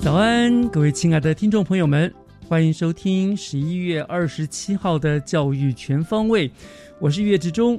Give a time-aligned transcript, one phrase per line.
[0.00, 2.12] 早安，各位亲爱的听众朋友们，
[2.46, 6.50] 欢迎收听十一月二十七号的教育全方位，
[7.00, 7.78] 我是岳志忠。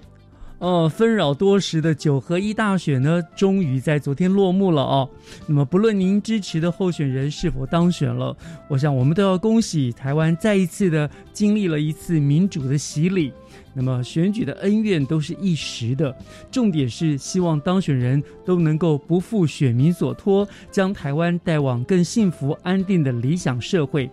[0.60, 5.10] 呃，纷扰多时的九合一大选呢，终于在昨天落幕了哦。
[5.48, 8.36] 那么，不论您支持的候选人是否当选了，
[8.68, 13.32] 我想我们都要恭喜台湾再一次的经历了一次民主的洗礼。
[13.74, 16.16] 那么，选举的恩怨都是一时的，
[16.52, 24.10] 重点是希望当选人都能够不负选民所托，将台湾带往更幸福安定的理想社会。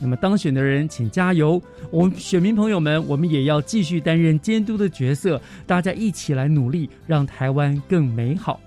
[0.00, 1.60] 那么当选的人，请加油！
[1.90, 8.60] 我们选民朋友们，我们也要继续担任监督的角色，大家一起来努力，让台湾更美好。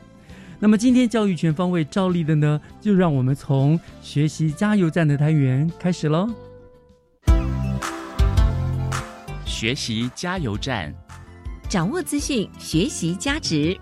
[0.59, 6.29] 那么今天教育全方位照例的呢，就让我们从学习加油站的单元开始喽。
[9.61, 10.91] 学习加油站，
[11.69, 13.77] 掌握资讯，学习加值。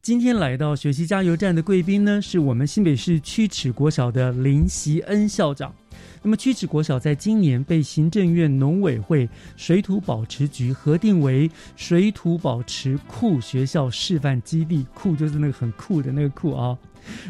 [0.00, 5.74] 今天来到学习加油站的贵宾呢，是我们新北市曲尺国小的林习恩校长。
[6.22, 16.78] 那么曲尺国小在今年被行政院农委会水土保持局核定为水土保持酷学校示范基地，酷就是那个很酷的那个酷啊。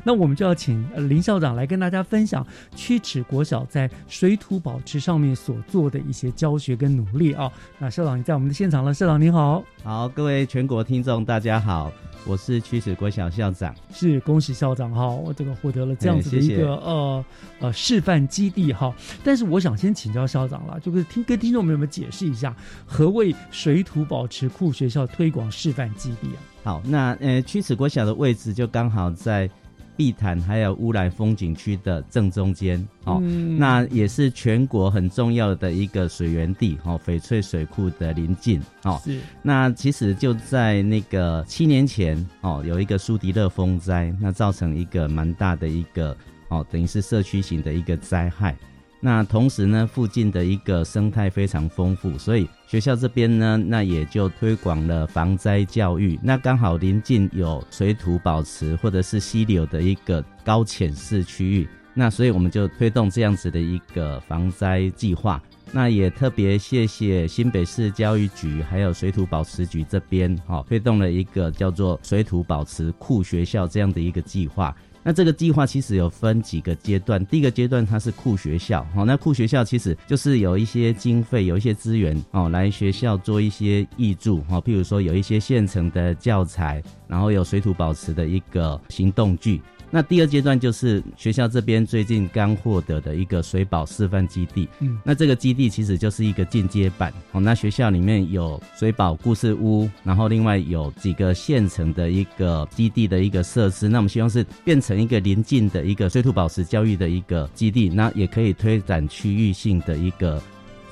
[0.04, 7.50] 那我们就要请林校长来跟大家分享曲尺国小在水土保持上面所做的一些教学跟努力啊。
[7.78, 11.92] 那校长你在我们的现场了，校长您好，好，各位全国听众大家好，
[12.26, 17.24] 我是曲尺国小校长，是恭喜校长哈，我这个获得了这样子的一个、呃
[17.60, 18.94] 呃示范基地哈。
[19.24, 22.54] 但是我想先请教校长了，就是听跟听众朋友们解释一下
[22.86, 26.38] 何谓水土保持库学校推广示范基地啊？
[26.64, 29.48] 好，那呃曲尺国小的位置就刚好在
[29.98, 33.18] 碧潭还有乌来风景区的正中间哦。
[33.20, 39.00] 嗯那也是全国很重要的一个水源地哦，翡翠水库的临近哦。
[39.04, 46.16] 是那其实就在那个七年前哦，有一个苏迪勒风灾，那造成一个蛮大的一个
[46.48, 48.56] 哦，等于是社区型的一个灾害。
[49.00, 56.18] 那同时呢，附近的一个生态非常丰富，所以学校这边呢，那也就推广了防灾教育。
[56.22, 65.40] 那刚好临近有水土保持或者是溪流的一个高浅式区域，那所以我们就推动这样子的一个防灾计划。
[65.70, 74.74] 那也特别谢谢新北市教育局还有水土保持局这边，哈、推动了一个叫做水土保持库学校这样的一个计划。
[75.08, 89.62] 那这个计划其实有分几个阶段，第一个阶段它是酷学校，哦，那酷学校其实就是有一些经费，有一些资源，哦，来学校做一些挹注，哦，譬如说有一些现成的教材，然后有水土保持的一个行动具。
[89.90, 97.40] 那第二阶段就是学校这边最近刚获得的一个水保示范基地，嗯那这个基地其实就是一个进阶版哦。
[97.40, 103.88] 那学校里面有水保故事屋，然后另外有几个现成的一个基地的一个设施。
[103.88, 110.42] 那我们希望是变成一个临近的一个水土保持教育的一个基地，那也可以推展区域性的一个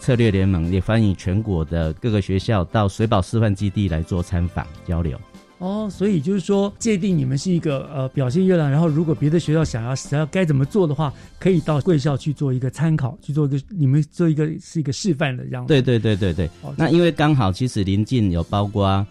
[0.00, 5.20] 策略联盟，也欢迎全国的各个学校到水保示范基地来做参访交流。
[5.58, 15.68] 哦，所以就是说界定你们是一个呃表现优良，然后如果别的学校想要想要该怎么做的话，可以到贵校去做一个参考，去做一个你们做一个是一个示范的这样子。
[15.68, 16.46] 对对对对对。
[16.62, 19.06] 哦，那因为刚好其实临近有包括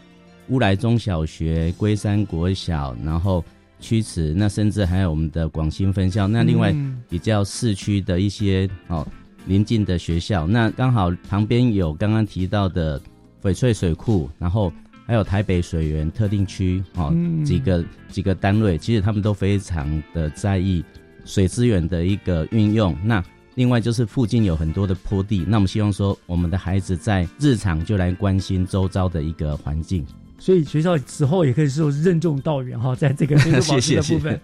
[0.49, 3.43] 乌来中小学、龟山国小，然后
[3.79, 6.27] 曲池，那甚至还有我们的广兴分校。
[6.27, 9.05] 那另外嗯比较市区的一些哦
[9.47, 13.01] 临近的学校，那刚好旁边有刚刚提到的
[13.41, 14.71] 翡翠水库，然后
[15.05, 20.83] 还有台北水源特定区哦，嗯几个几个单位，其实他们都非常的在意
[21.25, 22.95] 水资源的一个运用。
[23.03, 23.23] 那
[23.53, 30.05] 另外就是附近有很多的坡地，那我们希望说我们的孩子在日常就来关心周遭的一个环境。
[30.37, 34.39] 所以学校此后也可以说是任重道远哈，在这个水土保持的谢谢部分。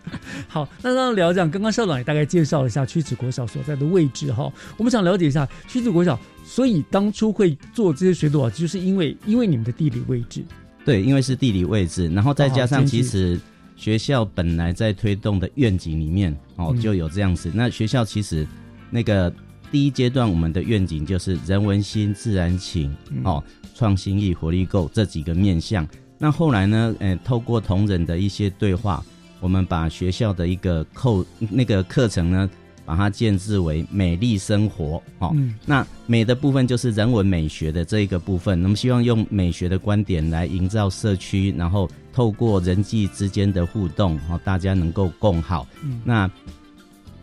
[0.48, 4.52] 好，那刚刚聊讲，刚刚校长也大概介绍了一下屈指国小所在的位置哈。
[4.78, 10.44] 我们想了解一下屈指国小，所以当初会做这些水土保持，就是因为因为你们的地理位置。
[10.84, 13.40] 对，因为是地理位置，然后再加上其实
[13.76, 17.52] 学校本来在推动的愿景里面哦嗯就有这样子。
[17.54, 18.48] 那学校其实
[18.90, 19.32] 那个
[19.72, 23.44] 第一阶段我们的愿景就是人文心、自然情嗯哦、
[23.74, 25.88] 创新力、活力够这几个面向。
[26.18, 29.04] 那后来呢，呃，透过同仁的一些对话，
[29.40, 32.50] 我们把学校的一个扣那个课程呢，
[32.86, 35.32] 把它建制为美丽生活哦。
[35.34, 45.68] 嗯那美的部分就是人文美学的这一个部分，那么希望用美学的观点来营造社区，然后透过人际之间的互动，哦，大家能够共好。
[45.84, 46.30] 嗯那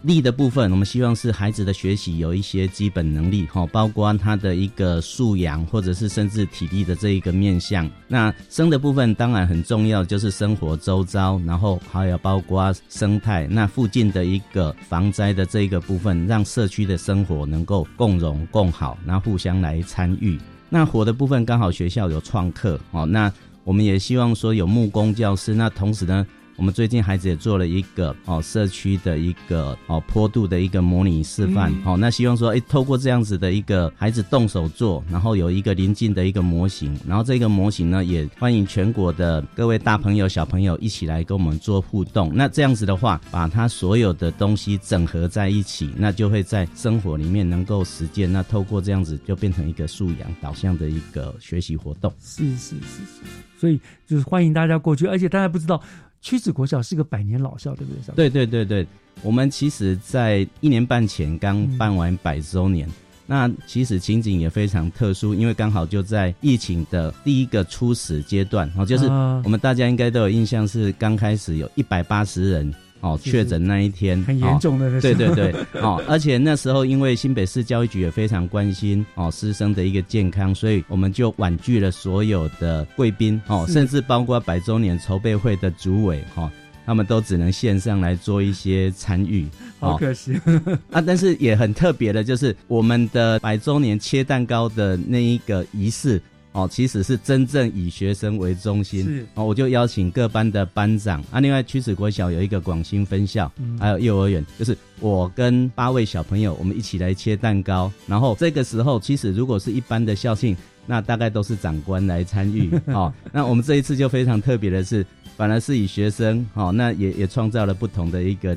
[0.02, 7.90] 力的部分，我们希望是孩子的学习有一些基本能力，哈，包括他的一个素养，或者是甚至体力的这一个面向。
[8.06, 20.38] 那生的部分当然很重要，就是生活周遭，然后还有包括生态，那附近的一个防灾的这一个部分，让社区的生活能够共荣共好，然后互相来参与。
[20.70, 23.32] 那火的部分刚好学校有创客哦，那
[23.64, 26.24] 我们也希望说有木工教师，那同时呢。
[26.58, 42.32] 我们最近孩子也做了一个哦社区的一个哦坡度的一个模拟示范、嗯哦，那希望说哎透过这样子的一个孩子动手做，然后有一个临近的一个模型，然后这个模型呢也欢迎全国的各位大朋友小朋友一起来跟我们做互动。
[42.34, 48.32] 那这样子的话，把他所有的东西整合在一起，那就会在生活里面能够实践。
[48.32, 52.12] 那透过这样子就变成一个素养导向的一个学习活动。
[52.20, 53.22] 是是是是，
[53.56, 55.80] 所以就是欢迎大家过去，而且大家不知道
[56.20, 58.28] 屈指国小是个百年老校，对不对？
[58.28, 58.86] 对对对对，
[59.22, 62.88] 我们其实，在一年半前刚办完百周年。
[63.30, 86.42] 那其实情景也非常特殊，因为刚好就在疫情的第一个初始阶段，哦，就是啊我们大家应该都有印象，是刚开始有一百八十人哦确诊那一天，很严重的对对对， 哦，而且那时候因为新北市教育局也非常关心哦师生的一个健康，所以我们就婉拒了所有的贵宾哦，甚至包括百周年筹备会的主委哈。
[86.44, 86.50] 哦
[86.88, 89.46] 他们都只能线上来做一些参与，
[89.78, 90.40] 好可惜。
[90.90, 91.02] 啊！
[91.02, 96.18] 但是也很特别的，就是我们的百周年切蛋糕的那一个仪式
[96.52, 99.44] 哦，其实是真正以学生为中心是哦。
[99.44, 107.92] 我就邀请各班的班长啊，另外屈子国小有一个广兴分校，嗯还有幼儿园，就是我跟八位小朋友，我们一起来切蛋糕。
[108.06, 110.56] 然后这个时候，其实如果是一般的校庆，
[110.86, 113.12] 那大概都是长官来参与 哦。
[113.32, 115.04] 那我们这一次就非常特别的是，
[115.36, 118.56] 反而是以学生哦，那也也创造了不同的一个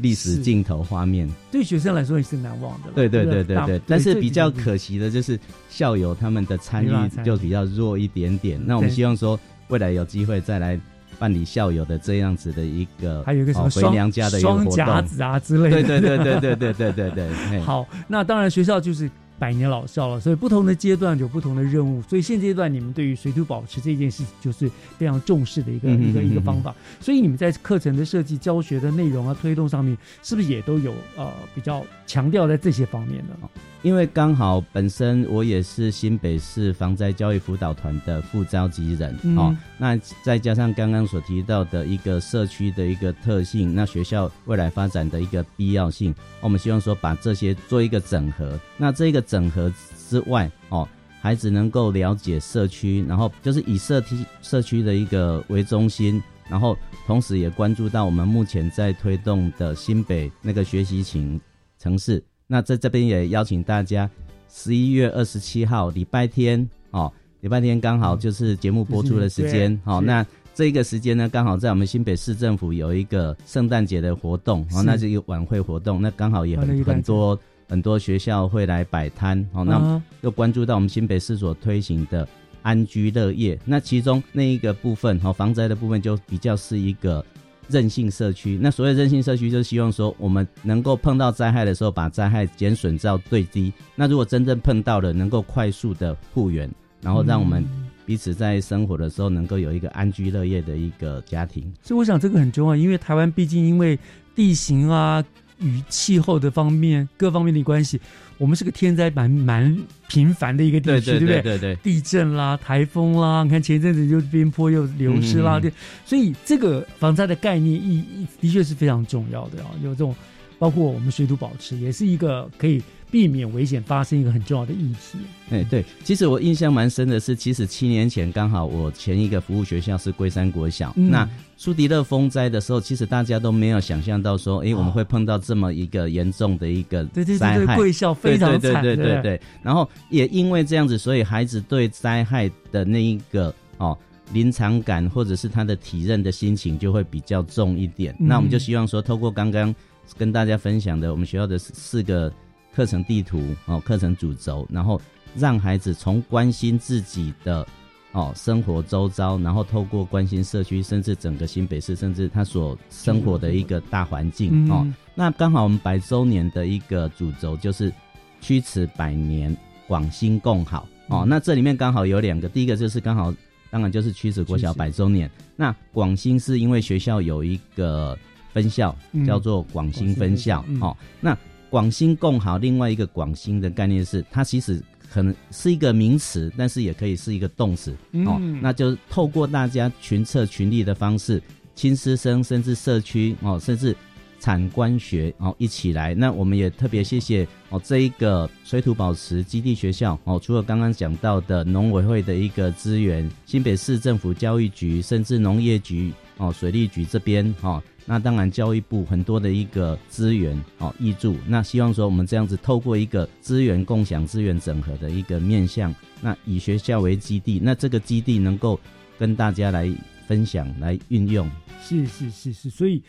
[0.00, 1.28] 历史镜头画面。
[1.50, 2.90] 对学生来说也是难忘的。
[2.94, 6.90] 对对对对对，但是比较可惜的就是校友他们的参与
[7.24, 8.60] 就比较弱一点点。
[8.64, 10.78] 那我们希望说，未来有机会再来
[11.18, 14.76] 办理校友的这样子的一个，还有一个什么哦回娘家的一个双活动。
[14.76, 15.82] 夹子啊之类的。
[15.82, 17.60] 对对对对对对对对对。
[17.60, 22.02] 好，那当然学校就是百年老校了，所以不同的阶段有不同的任务。
[22.02, 26.74] 所以现阶段你们对于水土保持这件事，就是非常重视的一个、一个一个方法。
[27.00, 33.48] 所以你们在课程的设计、教学的内容啊、推动上面，是不是也都有呃比较强调在这些方面呢？
[33.82, 48.58] 因为刚好本身我也是新北市防灾教育辅导团的副召集人、嗯哦，那再加上刚刚所提到的一个社区的一个特性，那学校未来发展的一个必要性，我们希望说把这些做一个整合。
[48.78, 49.70] 那这个整合
[50.08, 50.88] 之外，哦，
[51.20, 56.22] 孩子能够了解社区，然后就是以社区社区的一个为中心。
[56.50, 56.74] 然后，
[57.06, 61.38] 同时也关注到我们目前在推动的新北那个学习型
[61.78, 64.08] 城市，那在这边也邀请大家，
[64.48, 69.96] 十一月二十七号礼拜天哦，礼拜天刚好就是节目播出的时间哦。
[69.96, 82.26] 嗯对是那这个时间呢，刚好在我们新北市政府有一个圣诞节的活动哦，是那是一个晚会活动，那刚好也很很多很多学校会来摆摊哦，那啊又关注到我们新北市所推行的
[82.62, 87.24] 安居乐业，那其中那一个部分哈、哦，防灾的部分就比较是一个
[87.68, 88.58] 韧性社区。
[88.60, 93.72] 那所谓韧性社区，就是希望说我们能够碰到灾害的时候，把灾害减损到最低。
[93.94, 96.70] 那如果真正碰到了，能够快速的复原，
[97.02, 101.70] 然后让我们嗯彼此在生活的时候能够有一个安居乐业的一个家庭。
[101.82, 103.98] 所以我想这个很重要，因为台湾毕竟因为
[104.34, 105.22] 地形啊、
[105.60, 108.00] 与气候的方面各方面的关系，
[108.36, 109.76] 我们是个天灾蛮蛮
[110.08, 111.42] 频繁的一个地区对区，不对？
[111.42, 115.72] 对对对，地震啦、台风啦，你看前一阵子就边坡又流失啦，嗯对，
[116.04, 119.70] 所以这个防灾的概念意意的确是非常重要的啊。
[119.82, 120.14] 有这种
[120.58, 125.18] 包括我们水土保持，也是一个可以避免危险发生一个很重要的议题。
[125.50, 137.04] 哎，对，其实我印象蛮深的是，其实七年前刚好我前一个服务学校是龟山国小，嗯那苏迪勒风灾的时候，其实大家都没有想象到说，哎，我们会碰到这么一个严重的一个
[137.38, 137.76] 灾害。
[137.76, 139.40] 贵校非常惨，对对对对对对。
[139.62, 143.96] 然后也因为这样子，所以孩子对灾害的那一个哦
[144.32, 148.14] 临场感，或者是他的体认的心情就会比较重一点。
[148.20, 149.74] 嗯那我们就希望说，透过刚刚
[150.16, 152.32] 跟大家分享的我们学校的四四个
[152.78, 155.00] 课程地图哦，课程主轴，然后
[155.34, 157.66] 让孩子从关心自己的。
[158.12, 167.92] 哦，生活周遭，然后透过关心社区，甚至整个新北市，甚至他所生活的一个大环境、嗯哦，那刚好我们百周年的一个主轴就是
[168.40, 169.54] 驱驰百年，
[169.86, 171.20] 广兴共好哦。
[171.24, 173.32] 嗯那这里面刚好有两个，第一个就是刚好，
[173.70, 175.30] 当然就是驱驰国小百周年。
[175.54, 178.18] 那广兴是因为学校有一个
[178.54, 180.96] 分校、嗯叫做广兴分校广兴分校嗯哦。
[181.20, 181.38] 那
[181.70, 187.92] 广兴共好，另外一个广兴的概念是，它其实可能是一个名词，但是也可以是一个动词
[188.26, 188.36] 哦。
[188.40, 191.42] 嗯那就是透过大家群策群力的方式，
[191.74, 193.94] 亲师生甚至社区哦，甚至
[194.40, 196.14] 产官学哦一起来。
[196.14, 207.82] 那我们也特别谢谢哦这一个水土保持基地学校哦，除了刚刚讲到的农委会的一个资源，新北市政府教育局，甚至农业局哦水利局这边哦。
[208.10, 218.80] 那当然，教育部很多的一个资源哦挹注，那希望说我们这样子透过一个资源共享、资源整合的一个面向，那以学校为基地，那这个基地能够
[219.18, 219.86] 跟大家来
[220.26, 221.46] 分享、来运用。
[221.84, 223.02] 是是是是，所以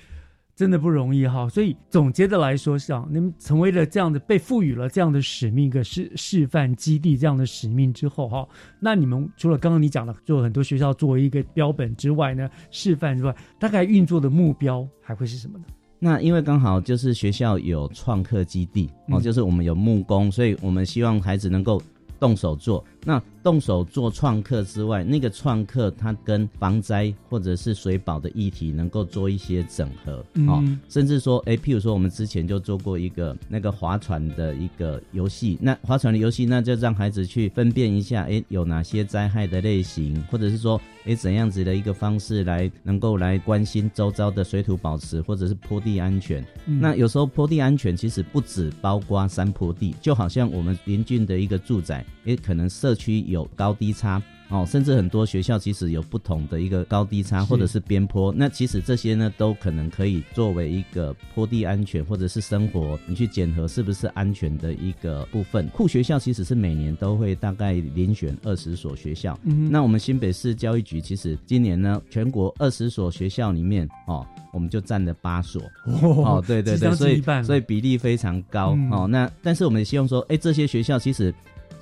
[0.60, 1.48] 真的不容易哈。
[1.48, 8.46] 所以总结的来说，像你们成为了这样的被赋予了这样的使命，一个示示范基地这样的使命之后哈，
[8.78, 15.64] 那你们除了刚刚你讲的做很多学校作为一个标本之外呢，示范之外，大概运作的目标还会是什么呢？
[15.98, 21.82] 那因为刚好就是学校有创客基地哦，嗯就是我们有木工，所以我们希望孩子能够
[22.20, 22.84] 动手做。
[23.10, 46.46] 那动手做创客之外，那个创客它跟防灾或者是水保的议题能够做一些整合哦，嗯甚至说，诶，譬如说我们之前就做过一个那个划船的一个游戏，那划船的游戏，那就让孩子去分辨一下，诶，有哪些灾害的类型，或者是说，诶，怎样子的一个方式来能够来关心周遭的水土保持或者是坡地安全。
[46.68, 65.68] 嗯那有时候坡地安全其实不止包括山坡地，就好像我们邻近的一个住宅，也可能社区有高低差哦，甚至很多学校其实有不同的一个高低差或者是边坡，那其实这些呢都可能可以作为一个坡地安全或者是生活你去检核是不是安全的一个部分。
[65.68, 75.62] 库学校其实是每年都会大概遴选二十所学校，嗯那我们新北市教育局其实今年呢，全国二十所学校里面哦，我们就占了八所。
[75.86, 79.08] 哦，对对对，所以所以比例非常高、嗯哦。
[79.08, 81.32] 那但是我们也希望说，哎，这些学校其实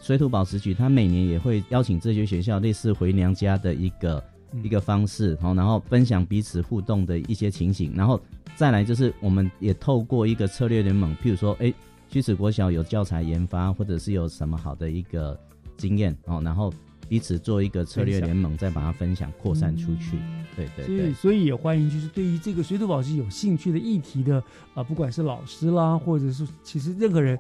[0.08, 4.24] 水土保持局它每年也会邀请这些学校类似回娘家的一个、
[4.54, 8.18] 嗯一个方式，好，然后分享彼此互动的一些情形，然后
[8.56, 11.74] 再来就是我们也透过一个策略联盟，譬如说，哎，
[12.08, 15.38] 虚子国小有教材研发，或者是有什么好的一个
[15.76, 16.74] 经验哦，然后
[17.10, 20.18] 彼此做一个策略联盟，再把它分享扩散出去。
[20.56, 21.14] 对对对所以，。
[21.14, 24.42] 所以也欢迎，就是对于这个水土保持有兴趣的议题的，
[24.74, 27.38] 啊，不管是老师啦，或者是其实任何人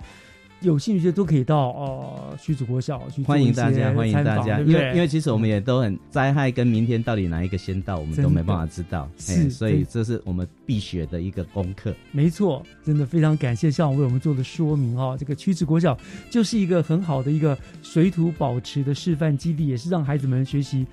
[0.62, 11.94] 有兴趣的，都可以到呃徐子国小去欢迎大家，欢迎大家，对对因为因为其实我们也都很灾害跟明天到底哪一个先到，我们都没办法知道，是哎所以这是我们必学的一个功课。
[12.12, 15.98] 没错，真的非常感谢校长为我们做的说明哈、这个曲子国小
[16.30, 20.86] 就是一个很好的一个水土保持的示范基地，也是让孩子们学习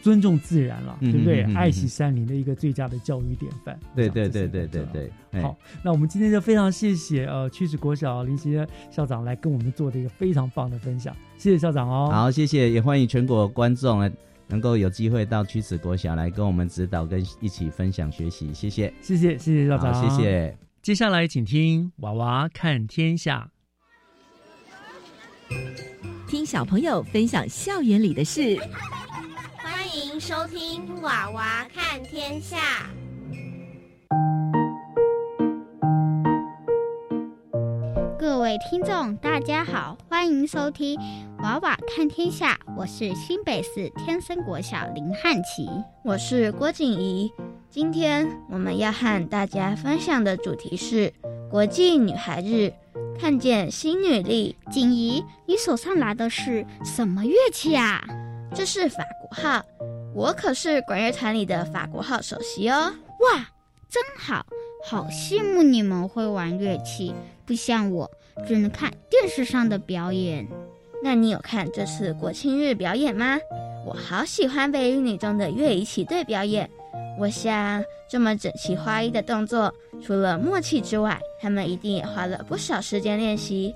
[0.00, 1.42] 尊重自然了，嗯对不对？
[1.54, 3.78] 爱惜山林的一个最佳的教育典范。
[3.94, 12.10] 对对对对对对，哎好，那我们今天就非常谢谢呃曲子国小林杰校长来跟我们做的一个非常棒的分享，谢谢校长哦。
[12.12, 14.10] 好，谢谢，也欢迎全国观众呢
[14.46, 20.22] 能够有机会到曲子国小来跟我们指导跟一起分享学习，谢谢，谢谢谢谢校长，好，谢。
[20.22, 20.58] 谢。
[20.80, 23.50] 接下来请听《娃娃看天下
[26.26, 28.56] 听小朋友分享校园里的事。
[29.88, 32.58] 欢迎收听《娃娃看天下》。
[38.18, 41.00] 各位听众，大家好，欢迎收听
[41.42, 45.66] 《娃娃看天下》，我是新北市天生国小林汉琪。
[46.04, 47.32] 我是郭景怡。
[47.70, 51.14] 今天我们要和大家分享的主题是
[51.50, 52.74] 国际女孩日，
[53.18, 54.54] 看见新女力。
[54.70, 58.04] 锦怡，你手上拿的是什么乐器啊？
[58.54, 59.64] 这是法国号，
[60.14, 62.92] 我可是管乐团里的法国号首席哦。
[63.20, 63.50] 哇，
[63.88, 64.44] 真好，
[64.84, 67.14] 好羡慕你们会玩乐器，
[67.46, 68.10] 不像我，
[68.46, 70.46] 只能看电视上的表演。
[71.02, 73.38] 那你有看这次国庆日表演吗？
[73.86, 76.68] 我好喜欢北语女中的乐仪旗队表演。
[77.18, 83.74] 我想，这么整齐划一的动作，除了默契之外，他们一定也花了不少时间练习。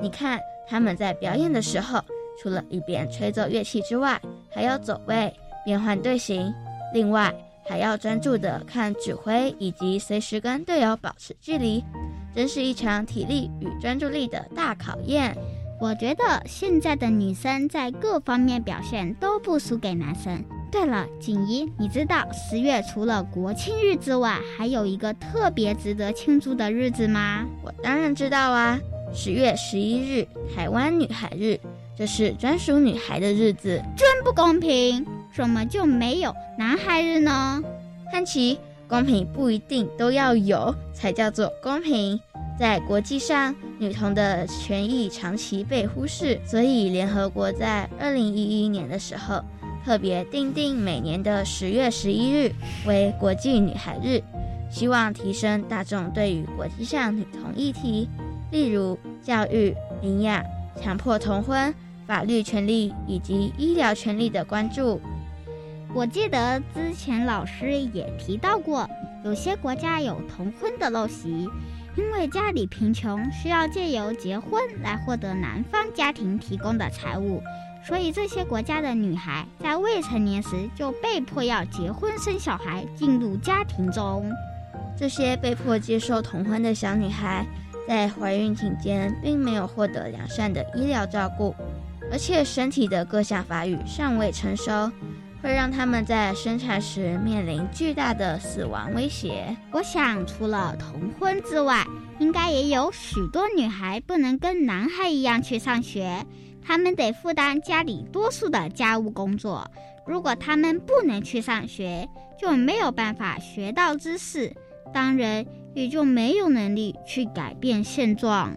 [0.00, 2.02] 你看，他们在表演的时候，
[2.42, 4.20] 除了一边吹奏乐器之外，
[4.52, 5.32] 还要走位、
[5.64, 6.52] 变换队形，
[6.92, 7.32] 另外
[7.64, 11.84] 还要专注地看指挥，以及随时跟队友保持距离，
[12.34, 15.36] 真是一场体力与专注力的大考验。
[15.80, 20.42] 我觉得现在的女生在各方面表现都不输给男生。
[20.70, 27.46] 对了，锦怡，你知道十月除了国庆日之外，还有一个特别值得庆祝的日子吗？
[27.62, 28.80] 我当然知道啊，
[29.12, 31.60] 十月十一日，台湾女孩日，
[32.02, 35.06] 这是专属女孩的日子，真不公平！
[35.32, 37.62] 怎么就没有男孩日呢？
[38.10, 42.18] 汉奇，公平不一定都要有才叫做公平。
[42.58, 49.40] 在国际上，女童的权益长期被忽视，所以联合国在二零一一年的时候，
[49.84, 52.50] 特别定定每年的十月十一日
[52.84, 54.20] 为国际女孩日，
[54.68, 58.08] 希望提升大众对于国际上女童议题，
[58.50, 60.42] 例如教育、营养、
[60.82, 61.72] 强迫同婚、
[62.12, 65.00] 法律权利以及医疗权利的关注。
[65.94, 68.86] 我记得之前老师也提到过，
[69.24, 71.48] 有些国家有同婚的陋习。
[71.96, 77.42] 因为家里贫穷，需要借由结婚来获得男方家庭提供的财物，
[77.82, 84.30] 所以这些国家的女孩在未成年时就被迫要结婚生小孩，进入家庭中。
[84.98, 87.46] 这些被迫接受同婚的小女孩，
[87.88, 91.54] 在怀孕期间并没有获得良善的医疗照顾，
[92.10, 94.90] 而且身体的各项发育尚未成熟。
[95.42, 99.56] 会让他们在生产时面临巨大的死亡威胁。
[99.72, 101.84] 我想，除了同婚之外，
[102.20, 106.24] 应该也有许多女孩不能跟男孩一样去上学，
[106.64, 109.68] 她们得负担家里多数的家务工作。
[110.06, 112.08] 如果她们不能去上学，
[112.40, 114.54] 就没有办法学到知识，
[114.94, 118.54] 当然也就没有能力去改变现状。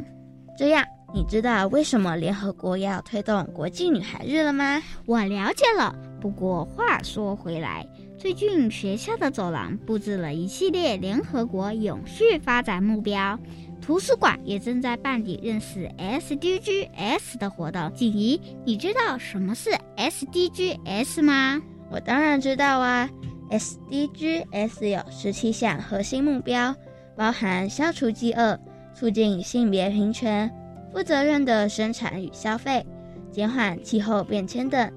[0.56, 0.86] 这样。
[1.16, 4.84] 你知道为什么联合国要推动国际女孩日了吗？
[5.06, 5.96] 我了解了。
[6.20, 13.40] 不过话说回来，最近学校的走廊布置了一系列联合国永续发展目标，
[13.82, 17.90] 图书馆也正在办理认识 SDGs 的活动。
[17.94, 21.62] 锦怡，你知道什么是 SDGs 吗？
[21.90, 23.10] 我当然知道啊。
[23.52, 26.76] SDGs 有十七项核心目标，
[27.16, 28.60] 包含消除饥饿、
[28.94, 30.52] 促进性别平权。
[30.96, 32.86] 负责任的生产与消费，
[33.30, 34.90] 减缓气候变迁等，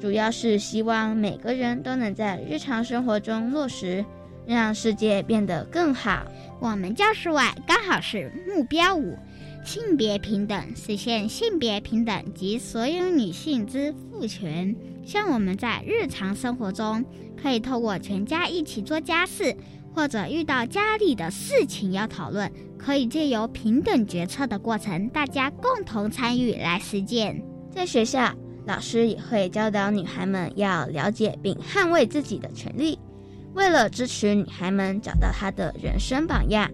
[0.00, 4.04] 主要是希望每个人都能在日常生活中落实，
[4.46, 6.22] 让世界变得更好。
[6.60, 9.18] 我们教室外刚好是目标五，
[9.64, 14.76] 性别平等，实现性别平等及所有女性之赋权。
[15.04, 17.04] 像我们在日常生活中，
[17.42, 19.56] 可以透过全家一起做家事。
[19.94, 27.42] 或者遇到家里的事情要讨论，可以借由平等决策的过程，大家共同参与来实践。
[27.70, 28.32] 在学校，
[28.66, 32.98] 老师也会教导女孩们要了解并捍卫自己的权利。
[33.54, 36.70] 为了支持女孩们找到她的人生榜样，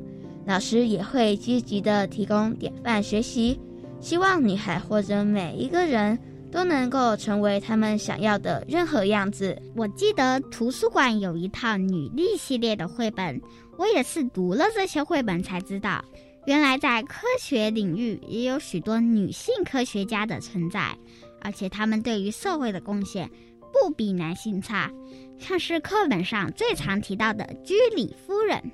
[0.46, 3.58] 老师也会积极的提供典范学习，
[3.98, 6.18] 希望女孩或者每一个人。
[6.56, 9.60] 都能够成为他们想要的任何样子。
[9.74, 13.38] 我记得图书馆有一套女力系列的绘本，
[13.76, 16.02] 我也是读了这些绘本才知道，
[16.46, 20.96] 原来在科学领域也有许多女性科学家的存在，
[21.42, 23.30] 而且她们对于社会的贡献
[23.70, 24.90] 不比男性差。
[25.38, 28.72] 像是课本上最常提到的居里夫人，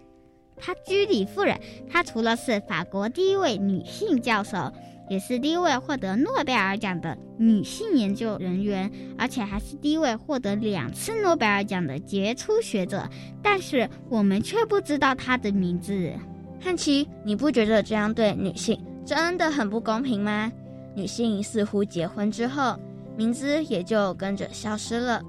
[0.57, 4.73] 她居里夫人，她除了是法国第一位女性教授。
[5.13, 13.07] 也是第一位获得诺贝尔奖的女性研究人员，而且还是第一位获得两次诺贝尔奖的杰出学者。
[13.43, 16.11] 但是我们却不知道她的名字。
[16.59, 20.51] 汉奇，你不觉得这样对女性真的很不公平吗？
[20.95, 22.75] 女性似乎结婚之后，
[23.15, 25.21] 名字也就跟着消失了。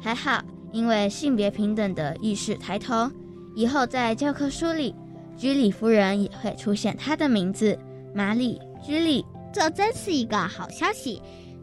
[0.00, 3.10] 还好，因为性别平等的意识抬头，
[3.56, 4.94] 以后在教科书里，
[5.36, 7.76] 居里夫人也会出现她的名字——
[8.14, 9.24] 马里居里。
[9.52, 11.20] 这真是一个好消息，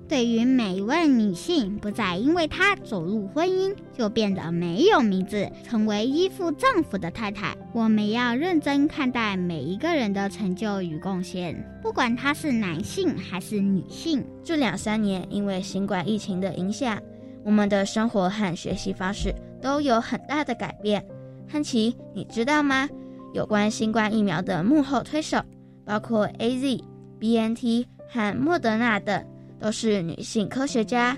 [0.07, 7.55] 对于每一位女性，不再因为她走入婚姻就变得没有名字，成为依附丈夫的太太。
[7.73, 14.23] 我们要认真看待每一个人的成就与贡献，不管他是男性还是女性。
[14.43, 17.01] 这两三年，因为新冠疫情的影响，
[17.43, 21.03] 我们的生活和学习方式都有很大的改变。
[21.47, 22.87] 汉奇，你知道吗？
[23.33, 25.39] 有关新冠疫苗的幕后推手，
[25.85, 26.83] 包括 A Z、
[27.19, 29.23] B N T 和莫德纳等。
[29.61, 31.17] 都是女性科学家，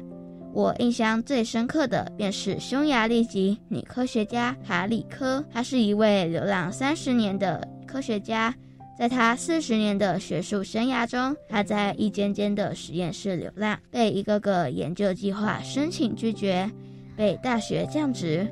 [0.52, 5.46] 我印象最深刻的便是匈牙利籍女科学家卡里科。
[5.54, 8.52] 她是一位流浪三十年的科学家，
[8.98, 16.68] 在她四十年的学术生涯中，她在一间间的实验室流浪，被一个个研究计划申请拒绝，
[17.16, 18.48] 被大学降职，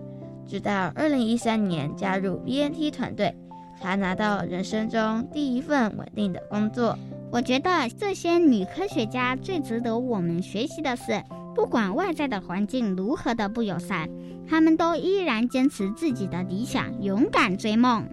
[0.48, 3.36] 直到二零一三年加入 BNT 团队，
[3.82, 6.96] 她拿到人生中第一份稳定的工作。
[7.32, 14.10] 我觉得这些女科学家最值得我们学习的是，不管外在的环境如何的不友善，
[14.48, 18.04] 她们都依然坚持自己的理想，勇敢追梦。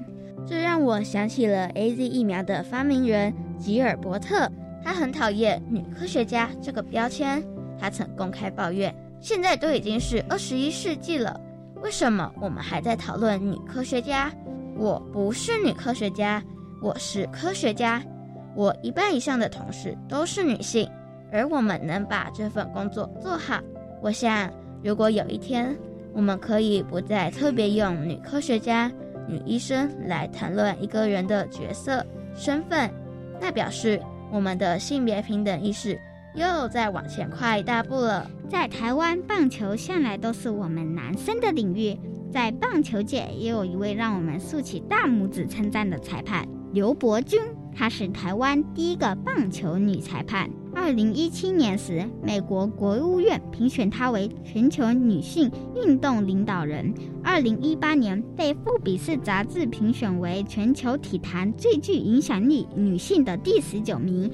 [0.46, 4.48] 这让我想起了 A Z 疫苗的发明人吉尔伯特，
[4.84, 7.42] 他很讨厌“女科学家”这个标签。
[7.80, 11.40] 他曾公开抱怨：“现在都已经是二十一世纪了，
[11.82, 14.30] 为什么我们还在讨论女科学家？
[14.76, 16.42] 我不是女科学家，
[16.82, 18.02] 我是科学家。”
[18.56, 20.90] 我一半以上的同事都是女性，
[21.30, 23.60] 而我们能把这份工作做好。
[24.02, 24.50] 我想，
[24.82, 25.76] 如果有一天
[26.14, 28.90] 我们可以不再特别用女科学家、
[29.28, 32.90] 女医生来谈论一个人的角色身份，
[33.38, 34.00] 那表示
[34.32, 36.00] 我们的性别平等意识
[36.34, 38.30] 又在往前跨一大步了。
[38.48, 41.98] 在台湾，棒球向来都是我们男生的领域，
[42.32, 47.38] 在棒球界也有一位让我们竖起大拇指称赞的裁判刘伯钧。
[47.78, 50.48] 她是台湾第一个棒球女裁判。
[50.74, 56.92] 二零一七年时，美国国务院评选她为全球女性运动领导人。
[57.22, 64.30] 二零一八年，被《富比士》杂志评选为全球体坛最具影响力女性的第十九名。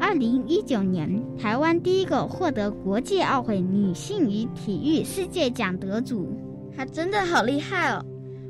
[0.00, 6.28] 二零一九年，台湾第一个获得国际奥会女性与体育世界奖得主。
[6.74, 8.04] 她真的好厉害哦！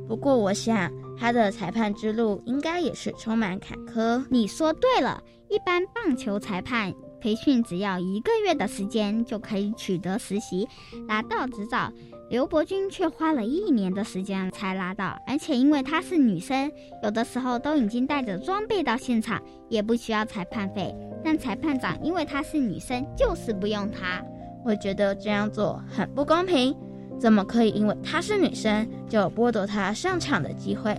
[0.07, 0.91] 不过，我想。
[1.19, 4.25] 他的裁判之路应该也是充满坎坷。
[4.31, 10.69] 你说对了，一般棒球裁判培训只要一个月的时间就可以取得实习，
[11.07, 11.93] 拿到执照。
[12.31, 16.71] 刘伯君却花了一年的时间才拿到，而且因为她是女生，
[17.03, 20.95] 有的时候都已经带着装备到现场，也不需要裁判费。
[21.25, 24.23] 但裁判长因为她是女生，就是不用她。
[24.63, 26.77] 我觉得这样做很不公平，
[27.19, 30.95] 怎么可以因为她是女生就剥夺她上场的机会？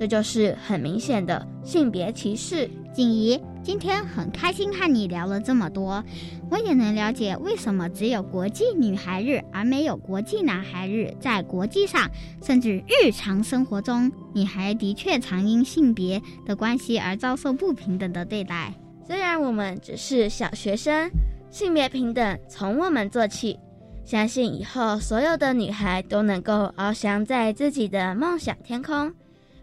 [0.00, 2.70] 这就是很明显的性别歧视。
[2.90, 6.02] 锦怡，今天很开心和你聊了这么多，
[6.50, 11.14] 我也能了解为什么只有国际女孩日而没有国际男孩日。
[11.20, 12.10] 在国际上，
[12.42, 18.72] 甚至日常生活中，女孩的确常因性别的关系而遭受不平等的对待。
[19.06, 21.10] 虽然我们只是小学生，
[21.50, 23.60] 性别平等从我们做起。
[24.02, 29.12] 相信以后所有的女孩都能够翱翔在自己的梦想天空。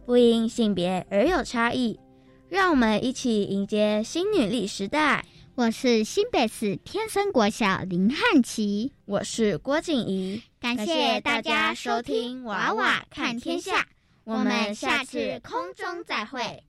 [0.07, 1.99] 不因性别而有差异，
[2.47, 5.25] 让我们一起迎接新女力时代。
[5.53, 10.41] 我是新北市天生国小林汉琪，我是郭景怡。
[10.61, 13.81] 感谢大家收听《娃娃看天下》，
[14.23, 16.63] 我们下次空中再会。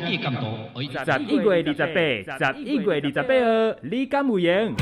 [0.00, 0.80] 创社记监督，十
[1.24, 1.98] 一月二十八，
[2.38, 4.74] 十一月二十八号，你敢有赢？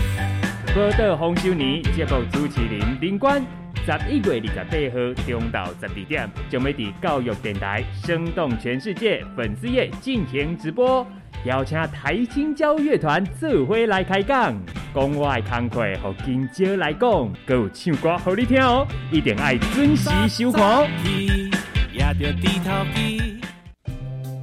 [0.75, 3.43] 报道丰收年节目主持人林冠，
[3.85, 11.05] 十一月二十八号中到十二点，将会伫教育电台生动全世界粉丝页进行直播，
[11.45, 14.55] 邀请台青交乐团做伙来开讲，
[14.95, 20.89] 讲我的工课，和今朝来讲，各有唱歌好你听哦，一定要准时收看。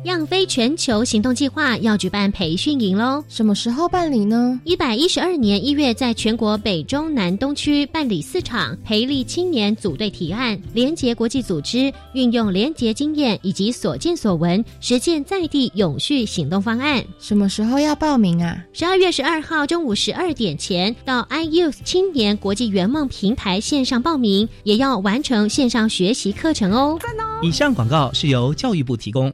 [0.05, 3.23] 样飞全球行动计划要举办培训营喽！
[3.27, 4.59] 什么时候办理呢？
[4.63, 17.03] 一百一十二年一月，在全国北中南东区办理四场培力青年组队提案，连结国际组织，运用连结经验以及所见所闻，实践在地永续行动方案。
[17.19, 18.57] 什么时候要报名啊？
[18.73, 26.97] 十二月十二号中午十二点前到 iYouth 青年国际圆梦平台线上报名，也要完成线上学习课程哦。
[27.41, 29.33] 以上广告是由教育部提供。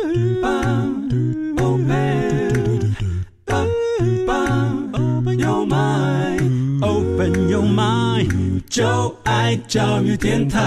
[8.71, 10.57] 就爱教育电台。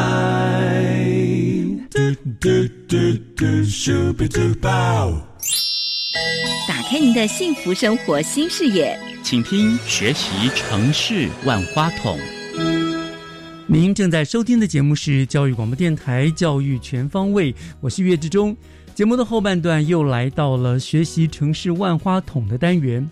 [6.68, 12.18] 打开您的幸福生活新视野，请听学习城市万花筒。
[13.66, 18.54] 您正在收听的节目是教育广播电台《教育全方位》，我是岳志忠。
[18.94, 23.08] 节目的后半段又来到了学习城市万花筒的单元。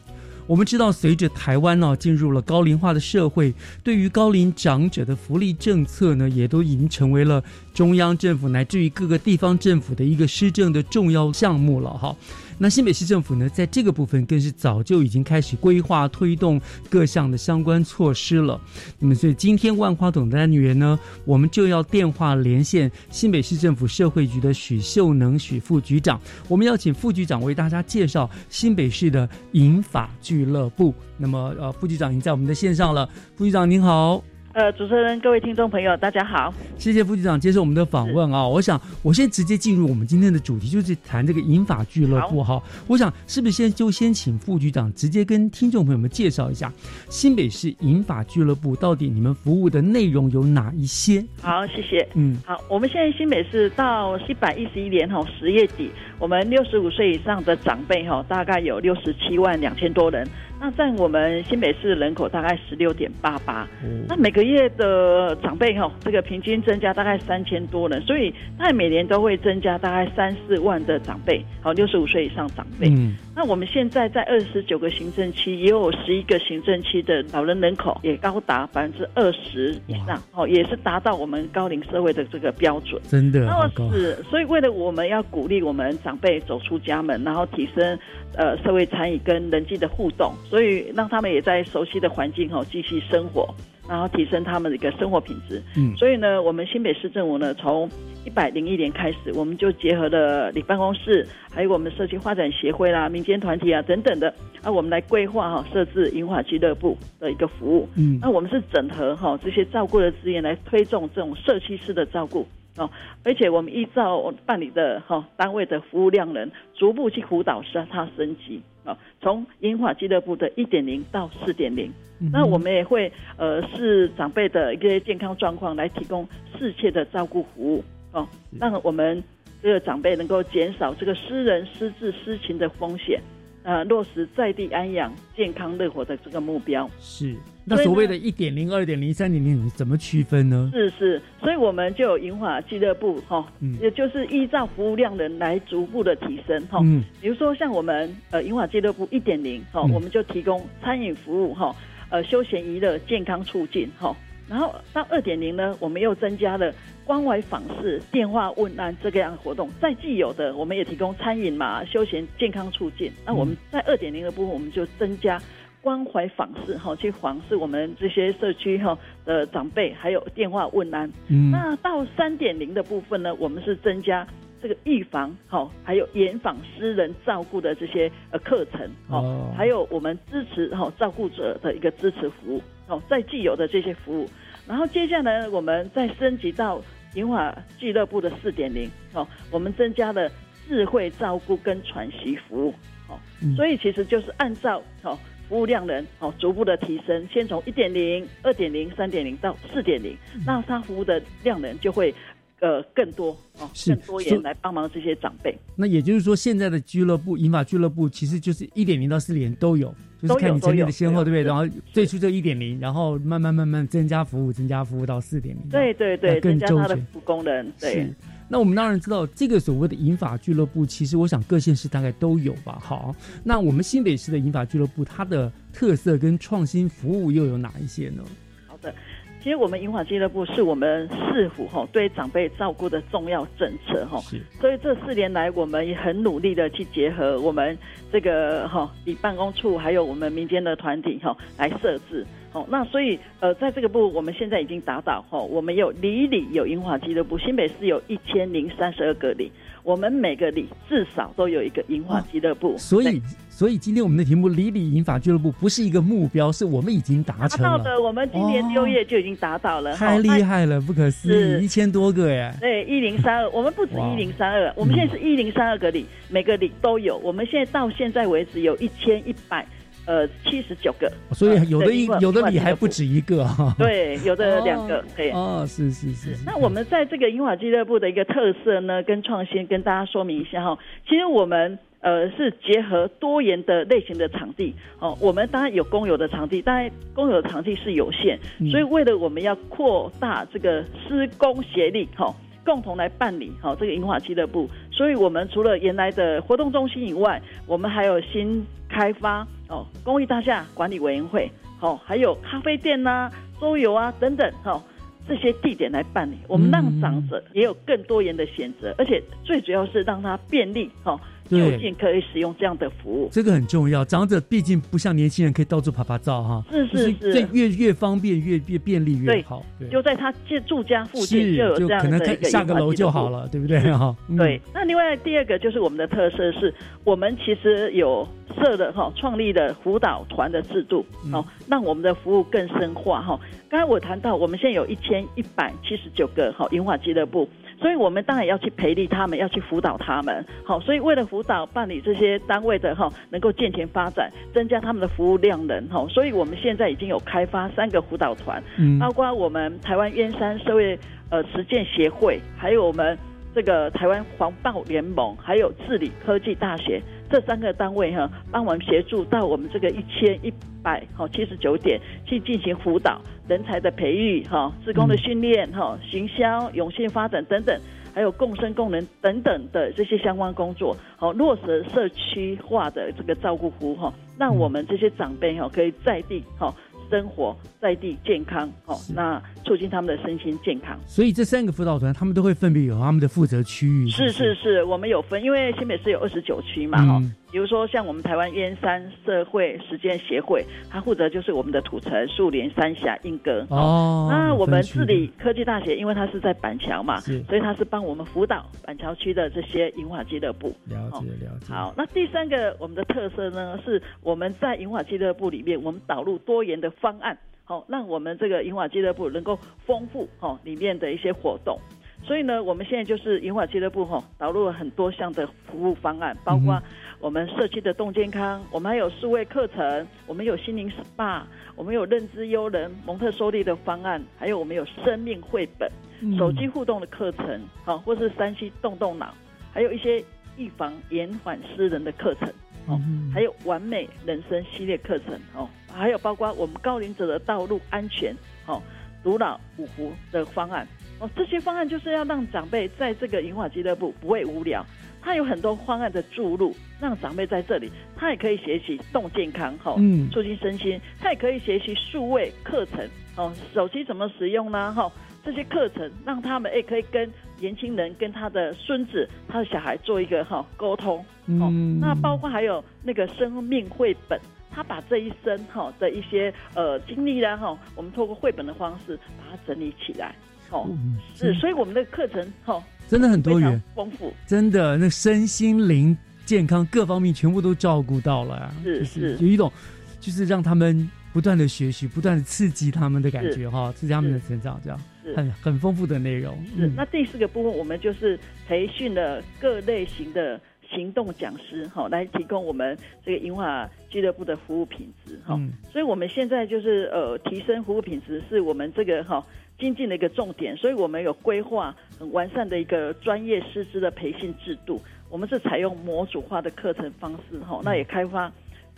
[0.47, 12.15] 我们知道，随着台湾呢进入了高龄化的社会，对于高龄长者的福利政策呢，也都已经成为了中央政府乃至于各个地方政府的一个施政的重要项目了哈。
[12.59, 18.61] 那新北市政府呢，在这个部分更是早就已经开始规划推动各项的相关措施了。
[18.99, 30.95] 那么，所以今天万花筒的单元呢，我们就要电话连线新北市政府社会局的许秀能许副局长，我们要请副局长为大家介绍新北市的银法俱乐部。
[31.17, 34.23] 那么，呃，副局长已经在我们的线上了，副局长您好。
[34.55, 38.47] 呃，主持人、各位听众朋友，大家好，谢谢副局长接受我们的访问啊！
[38.47, 42.63] 我想，我先直接进入我们今天的主题，就是谈这个银法俱乐部哈。
[42.87, 46.71] 我想，是不是先就先请副局长直接跟听众朋友们介绍一下
[47.09, 51.25] 新北市银法俱乐部到底你们服务的内容有哪一些？
[51.41, 52.07] 好，谢谢。
[52.13, 60.29] 嗯，好，我们现在新北市到一百一十一年哈十月底，我们六十五岁以上的长辈哈大概有六十七万两千多人。
[60.63, 63.69] 那占我们新北市人口大概十六点八八，
[64.07, 72.89] 那每个月的长辈哈，这个平均增加大概三千多人，所以大概每年都会增加大概三四万的长辈，好，六十五岁以上长辈。
[73.35, 83.03] 那我们现在在二十九个行政区，也有十一个行政区的老人人口也高达百分之二十以上，哦，也是达到我们高龄社会的这个标准。
[83.09, 87.99] 真的，那是，所以为了我们要鼓励我们长辈走出家门，然后提升
[88.37, 90.33] 呃社会参与跟人际的互动。
[90.53, 93.49] 所以让他们也在熟悉的环境哈继续生活，
[93.89, 95.63] 然后提升他们的一个生活品质。
[95.79, 97.89] 嗯，所以呢，我们新北市政府呢，从
[98.27, 104.29] 一百零一年开始，我们就结合了里办公室，还有我们社区发展协会啦、民间团体啊等等的，
[104.63, 107.89] 啊，我们来规划哈设置银华俱乐部的一个服务。
[107.97, 112.47] 嗯，那我们是整合哈这些照顾的资源来推动这种社区式的照顾。
[112.77, 112.91] 哦，
[113.25, 121.93] 而且我们依照办理的哈单位的服务量能，逐步去辅导使它升级啊，从银发俱乐部的一点零到四点零，
[122.33, 126.27] 那我们也会呃视长辈的一个健康状况来提供
[126.59, 128.27] 适切的照顾服务哦，
[128.59, 129.23] 让我们
[129.63, 133.21] 这个长辈能够减少这个失人失智失情的风险，
[133.63, 136.91] 呃，落实在地安养、健康乐活的这个目标。
[136.99, 137.37] 是。
[137.65, 140.71] 那所谓的一点零、二点零、三点零怎么区分呢？
[140.75, 143.47] 是是，所以我们就有银华俱乐部哈，
[143.81, 146.81] 也就是依照服务量人来逐步的提升哈。
[146.83, 151.75] 嗯，比如说像我们呃银华俱乐部一点零哈，我们就提供餐饮服务哈，
[152.11, 154.15] 呃休闲娱乐、健康促进哈。
[154.49, 159.71] 然后到二点零呢，我们又增加了关怀访视、电话问安这个样活动。
[159.81, 163.11] 在既有的，我们也提供餐饮嘛、休闲、健康促进。
[163.25, 165.41] 那我们在二点零的部分，我们就增加
[165.83, 171.11] 关怀访视，哈，去访视我们这些社区哈的长辈，还有电话问安。
[171.29, 171.51] 嗯。
[171.51, 174.27] 那到三点零的部分呢，我们是增加
[174.63, 182.63] 这个预防，哈，还有严访私人照顾的这些呃课程，哦，还有我们支持哈照顾者的一个支持服务。
[182.89, 184.29] 哦，在既有的这些服务，
[184.67, 186.81] 然后接下来我们再升级到
[187.15, 190.31] 银华俱乐部的四点零，哦，我们增加了
[190.69, 192.75] 智慧照顾跟喘息服务，
[193.09, 193.19] 哦，
[193.57, 195.19] 所以其实就是按照哦
[195.53, 202.15] 服务量能哦逐步的提升，先从一点零、二点零、三点零到四点零，那他服务的量能就会
[202.61, 205.55] 呃更多哦，更多人来帮忙这些长辈。
[205.77, 209.95] 那也就是说，现在的俱乐部银发俱乐部其实就是一点零到四点都有。
[210.23, 211.43] 就是看你成立的先后，对不对？
[211.43, 215.69] 然后最初就一点零，然后慢慢慢慢增加服务，增加服务到四点零。
[215.69, 217.73] 对对对，增加它的服务功能。
[217.79, 218.07] 对。
[218.53, 222.79] 那我们当然知道，这个所谓的银法俱乐部，其实我想各县市大概都有吧。
[222.79, 228.23] 好，那我们新北市的银法俱乐部，它的特色跟创新服务又有哪一些呢？
[228.69, 228.95] 好的。
[229.43, 234.21] 其实我们银华俱乐部是我们市府哈对长辈照顾的重要政策哈，
[234.61, 237.77] 所以这四年来我们也很努力的去结合我们
[238.13, 249.51] 这个哈以办公处还有我们民间的团体哈来设置哦，那所以呃在这个部我们现在已经达到哈，我们有里里有银华俱乐部，新北市有一千零三十二个里。
[249.85, 257.77] 我们每个里至少都有一个银发俱乐部，所以所以今天我们的题目“里里银发俱乐部”不是一个目标，是我们已经达成了。
[257.83, 262.55] 的，我们今年六月就已经达到了，太厉害了，不可思议，一千多个耶！
[262.61, 267.17] 对，一零三二，我们不止一零三二，我们现在是一零三二个里，每个里都有。
[267.19, 269.67] 我们现在到现在为止有一千一百。
[270.13, 273.75] 呃，七十九个，所以有的一有的你还不止一个哈。
[273.81, 275.31] 对，有的两个，对。
[275.31, 276.37] 哦，是是是。
[276.45, 280.79] 那我们在这个英华俱乐部的一个特色呢，跟创新，跟大家说明一下哈。
[281.09, 285.17] 其实我们呃是结合多元的类型的场地哦。
[285.19, 288.39] 我们当然有公有的场地，当然公有的场地是有限，
[288.71, 292.35] 所以为了我们要扩大这个施工协力哈。
[292.65, 304.83] 共同来办理好这个银华俱乐部，所以我们除了原来的活动中心以外，我们还有新开发哦公益大厦管理委员会，好还有咖啡店呐、桌游啊等等，好
[305.29, 311.21] 这些地点来办理，我们让长者也有更多元的选择，而且最主要是让它便利，哈。
[311.59, 314.05] 就近可以使用这样的服务，这个很重要。
[314.05, 319.65] 长者毕竟不像年轻人可以到处拍拍照哈，是是是，越越方便越越便利越好。
[319.91, 324.17] 就在他住住家附近就有这样的一个下个楼就好了，对不对哈？
[324.37, 324.61] 对。
[324.73, 326.73] 那另外第二个就是我们的特色是，
[327.05, 333.39] 我们其实有设的哈，创立的辅导团的制度，哦，让我们的服务更深化哈。
[333.69, 337.49] 刚才我谈到，我们现在有一千一百七十九个哈银华俱乐部。
[337.83, 340.45] 所以，我们当然要去培力他们，要去辅导他们。
[340.65, 350.97] 好，所以为了辅导办理这些单位的哈，能够健全发展，增加他们的服务量能哈，所以我们现在已经有开发三个辅导团，嗯，包括我们台湾燕山社会
[351.29, 353.19] 呃实践协会，还有我们
[353.53, 363.21] 这个台湾黄豹联盟，还有治理科技大学这三个单位哈，帮我们协助到我们这个一千一百好七十九点去进行辅导。
[363.53, 367.79] 人才的培育，哈，职工的训练，哈，行销、永续发展等等，
[368.15, 376.75] 还有共生共能等等的这些相关工作，好，落实社区化的这个照顾服务，哈，让我们这些长辈，哈，可以在地，哈。
[377.11, 380.99] 生活在地健康哈，那促进他们的身心健康。
[381.07, 384.09] 所以这三个辅导团，他们都会分别有他们的负责区域。
[384.09, 387.23] 是是是，我们有分，因为新北市有二十九区嘛，哈。
[387.51, 393.67] 比如说像我们台湾燕山社会实践协会，它负责就是我们的土城、树林、三峡、莺歌。
[393.69, 394.29] 哦。
[394.31, 400.69] 那我们治理科技大学，因为它是在板桥嘛，所以它是帮我们辅导板桥区的这些银华俱乐部。
[400.87, 401.75] 了解了解。
[401.75, 406.91] 好，那第三个我们的特色呢，是我们在银华俱乐部里面，我们导入多元的。
[407.01, 407.37] 方案
[407.73, 411.81] 好，让我们这个银华俱乐部能够丰富哦里面的一些活动，
[412.23, 416.79] 所以呢，我们现在就是银华俱乐部哈导入了很多项的服务方案，包括
[417.19, 421.45] 我们社区的动健康，我们还有数位课程，我们有心灵 SPA，
[421.75, 425.91] 我们有认知优人蒙特梭利的方案，还有我们有生命绘本、
[426.37, 429.33] 手机互动的课程，好，或是山西动动脑，
[429.73, 430.23] 还有一些
[430.59, 432.53] 预防延缓失能的课程。
[432.87, 433.01] 哦，
[433.33, 438.35] 还有完美人生系列课程哦，还有包括我们高龄者的道路安全
[438.67, 438.83] 哦，
[439.23, 440.87] 独老五福的方案
[441.19, 444.85] 哦，这些方案就是要让长辈在这个银华俱乐部不会无聊。
[445.25, 454.93] 它有很多方案的注入，让长辈在这里，他也可以学习动健康哈，嗯，促进身心，他也可以学习数位课程哦，手机怎么使用呢？
[454.93, 455.09] 哈，
[455.45, 461.25] 这些课程让他们也可以跟年轻人、跟他的孙子、他的小孩做一个哈沟通。
[461.47, 464.39] 嗯，那包括还有那个生命绘本，
[464.71, 470.35] 他把这一生哈的一些呃经历啦哈，我们透过绘本的方式把它整理起来。
[470.71, 470.89] 哦，
[471.35, 472.83] 是，所以我们的课程哈。
[473.09, 476.17] 真的很多元，丰富，真的那身心灵
[476.47, 478.75] 健康各方面全部都照顾到了啊！
[478.83, 479.71] 是是，有一种
[480.19, 484.99] 就是让他们不断的学习，不断的刺激他们的感觉哈，刺激他们的成长，这样
[485.37, 486.57] 很很丰富的内容。
[486.77, 490.61] 是那第四个部分，我们就是培训了各类型的
[490.91, 495.59] 行动讲师哈，来提供我们这个银华俱乐部的服务品质哈。
[495.91, 499.45] 所以我们现在就是呃提升服务品质，是我们这个哈。
[499.79, 505.01] 精进的一个重点，所以我们有规划很完善的一个专业师资的培训制度。
[505.29, 508.53] 我们是采用模组化的课程方式，哈，那也开发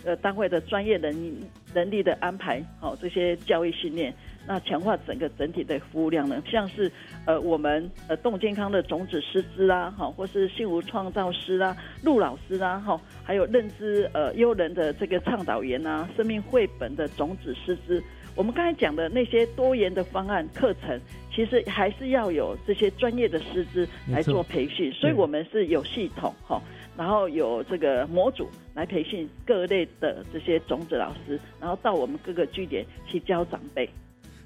[0.04, 1.36] 呃单位的专业能
[1.72, 4.12] 能力的安排，好这些教育训练，
[4.46, 6.90] 那强化整个整体的服务量呢，像是
[7.26, 18.02] 呃我们呃动健康的种子师资啦，哈，或是幸福创造师啦、陆老师啦，哈，还有认知呃优人的这个倡导员啊，生命绘本的种子师资。
[18.36, 21.00] 我们刚才讲的那些多元的方案课程，
[21.32, 26.60] 其实还是要有这些专业的师资来做培训，所以我们是有系统哈，
[26.96, 33.88] 然后有这个模组来培训各类的这些种子老师，然后到我们各个据点去教长辈。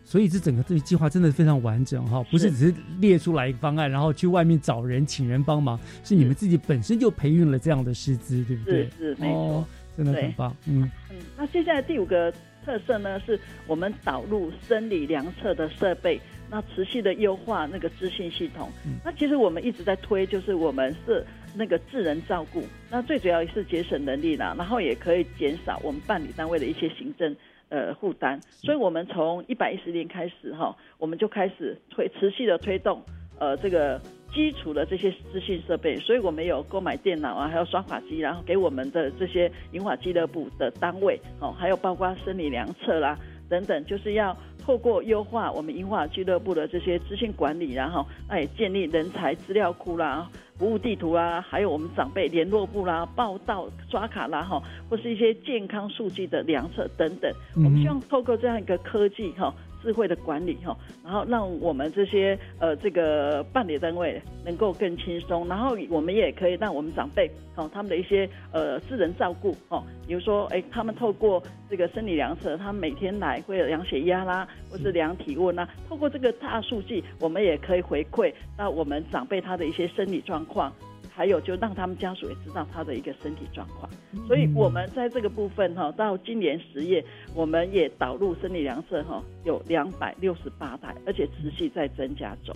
[0.09, 8.89] 所以这整个这个计划真的非常完整哈，不是只是列出来一个方案，然后去外面找人请人帮忙，是你们自己本身就培育了这样的师资，对不对？
[8.99, 10.57] 是是没错，真的很棒。
[10.65, 12.33] 嗯嗯，那接下来第五个。
[12.65, 18.71] 特色呢，是我们导入生理量测的设备，那持续的优化那个资讯系统。
[19.03, 27.35] 那其实我们一直在推，就是我们是那个智能照顾，那最主要是节省能力啦，然后也可以减少我们办理单位的一些行政
[27.69, 28.41] 呃负担。
[28.43, 33.03] 所以我们从一百一十年开始哈，我们就开始推持续的推动
[33.39, 34.01] 呃这个。
[34.31, 43.19] 基础的这些资讯设备，所以我们有购买电脑啊，还有刷卡机，然后给我们的这些银发俱乐部的单位哦，还有包括生理量测啦
[43.49, 50.29] 等等，就是要透过优化我们银发俱乐部的这些资讯管理，然后哎建立人才资料库啦、
[50.59, 57.33] 服务地图啦，还有我们长辈联络部啦、报道刷卡啦哈，或是一些健康数据的量测等等。
[57.57, 59.55] 我们希望透过这样一个科技哈。
[59.83, 80.73] 智慧的管理哈，然后让我们这些呃这个办理单位能够更轻松，然后我们也可以让我们长辈哦他们的一些呃私人照顾哦，比如说哎他们透过这个生理量测，他们每天来会有量血压啦，或是量体温啦，透过这个大数据，我们也可以回馈到我们长辈他的一些生理状况。
[81.19, 83.91] 还有，就让他们家属也知道他的一个身体状况，
[84.29, 87.05] 所以我们在这个部分哈，到今年十月，
[87.35, 92.55] 我们也导入生理量测哈，有两百六十八台，而且持续在增加中。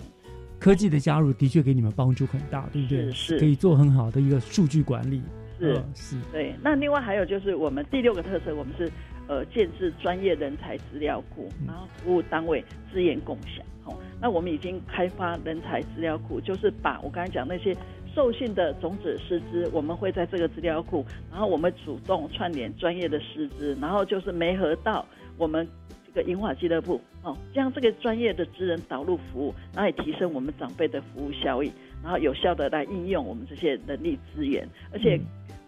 [0.61, 3.11] 科技的加入的确给你们帮助很大，对不对？
[3.11, 5.21] 是，可以做很好的一个数据管理。
[5.59, 6.55] 是是，对。
[6.63, 8.89] 那另外还有就是我们第六个特色，我们是
[9.27, 13.65] 呃建制专业人才资料库，然后服务单位资源共享。
[13.85, 17.75] 哦，那我们已经开发人才资料库，就是把我刚才讲那些。
[18.15, 25.05] 受训的种子师资，我们会在这个资料库，然后我们主动串联专业的师资，然后就是媒合到
[25.37, 25.67] 我们
[26.05, 31.71] 这个银华俱乐部，哦，将这个专业的职人导入服务，然后也提升我们长辈的服务效益，
[32.03, 35.19] 然后有效的来应用我们这些人力资源，而且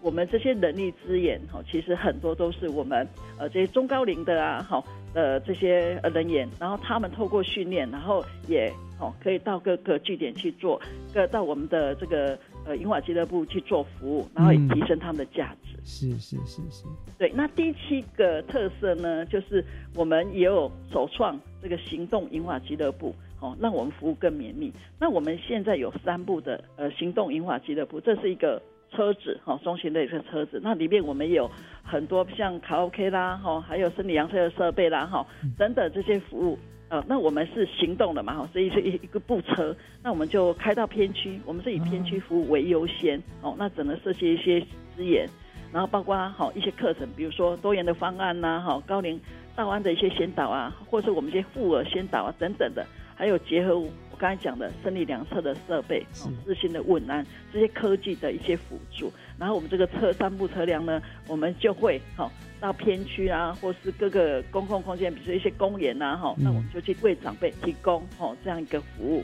[0.01, 3.07] 我们这些人力资源，哈，其实很多都是我们
[3.39, 4.85] 呃这些中高龄的啊，好
[5.15, 8.71] 呃这些呃人员，然后他们透过训练，然后也。
[8.99, 10.81] 哦，可以到各个据点去做，
[11.13, 15.77] 各到我们的这个呃银华俱乐部去做服务，然后也提升他们的价值。
[15.83, 16.85] 是是是是。
[17.17, 19.63] 对，那第七个特色呢，就是
[19.95, 24.71] 我们也有首创这个行动银华俱乐部，哦，让我们服务更绵密。
[24.99, 31.51] 那我们现在有三部的呃行动银华俱乐部，这是一个车子哈，中型的一个车子，那里面我们有
[31.83, 35.25] 很多像卡拉 OK 啦，哈，还有生理量测的设备啦，哈，
[35.57, 36.57] 等等这些服务。
[36.89, 44.61] 呃，那我们是行动的嘛，哈，所以是一一个步车，那我们就开到片区，我们是以片区服务为优先，哦，那只能设计一些
[44.95, 45.27] 资源，
[45.73, 49.19] 然后包括好一些课程，比如说多元的方案呐，哈，高龄
[49.55, 69.23] 道安的一些先导啊，或者是我们一些妇儿先导啊等等的，还有结合我刚才讲的生理量测的设备、哦、自信的问安这些科技的一些辅助，然后我们这个车三部车辆呢，我们就会好、到偏区啊，或是各个公共空间，比如说一些公园呐，哈、那我们就去为长辈提供哦这样一个服务。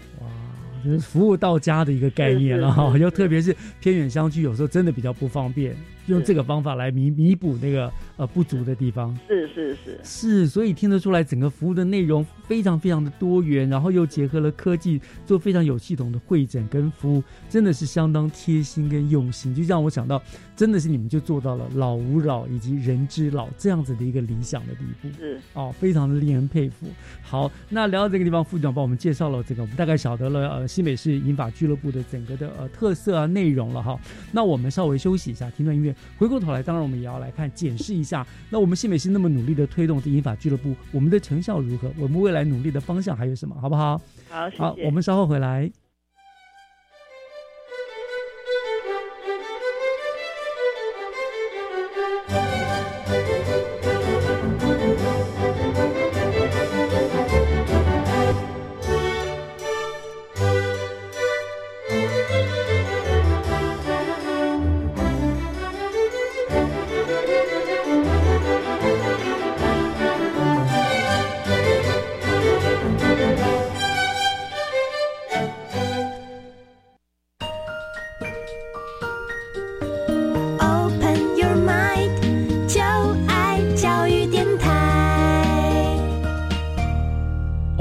[0.83, 5.75] 就是服务到家的一个概念了哈，又特别是偏远乡区，有时候真的比较不方便，
[6.07, 9.17] 用这个方法来弥弥补那个呃不足的地方。
[9.27, 20.21] 是是是，是，所以听得出来，整个服务的内容非常非常的多元，然后又结合了科技，做非常有系统的会诊跟服务，真的是相当贴心跟用心，就让我想到，
[20.55, 25.09] 真的是你们就做到了老吾老以及人之老这样子的一个理想的地步。
[25.17, 26.87] 是哦，非常的令人佩服。
[27.21, 33.99] 好，那聊到这个地方，副局长帮我们介绍了这个，我们大概晓得了呃新北市银法俱乐部的整个的呃特色啊内容了哈。
[34.31, 41.91] 那我们稍微休息一下，听段音乐，回过头来，当然我们也要来看检视一下，那我们新北市那么努力的推动这英法俱乐部，我们的成效如何？
[41.97, 43.55] 我们未来努力的方向还有什么？
[43.59, 43.99] 好不好？
[44.29, 44.63] 好，谢谢。
[44.63, 45.71] 好，我们稍后回来。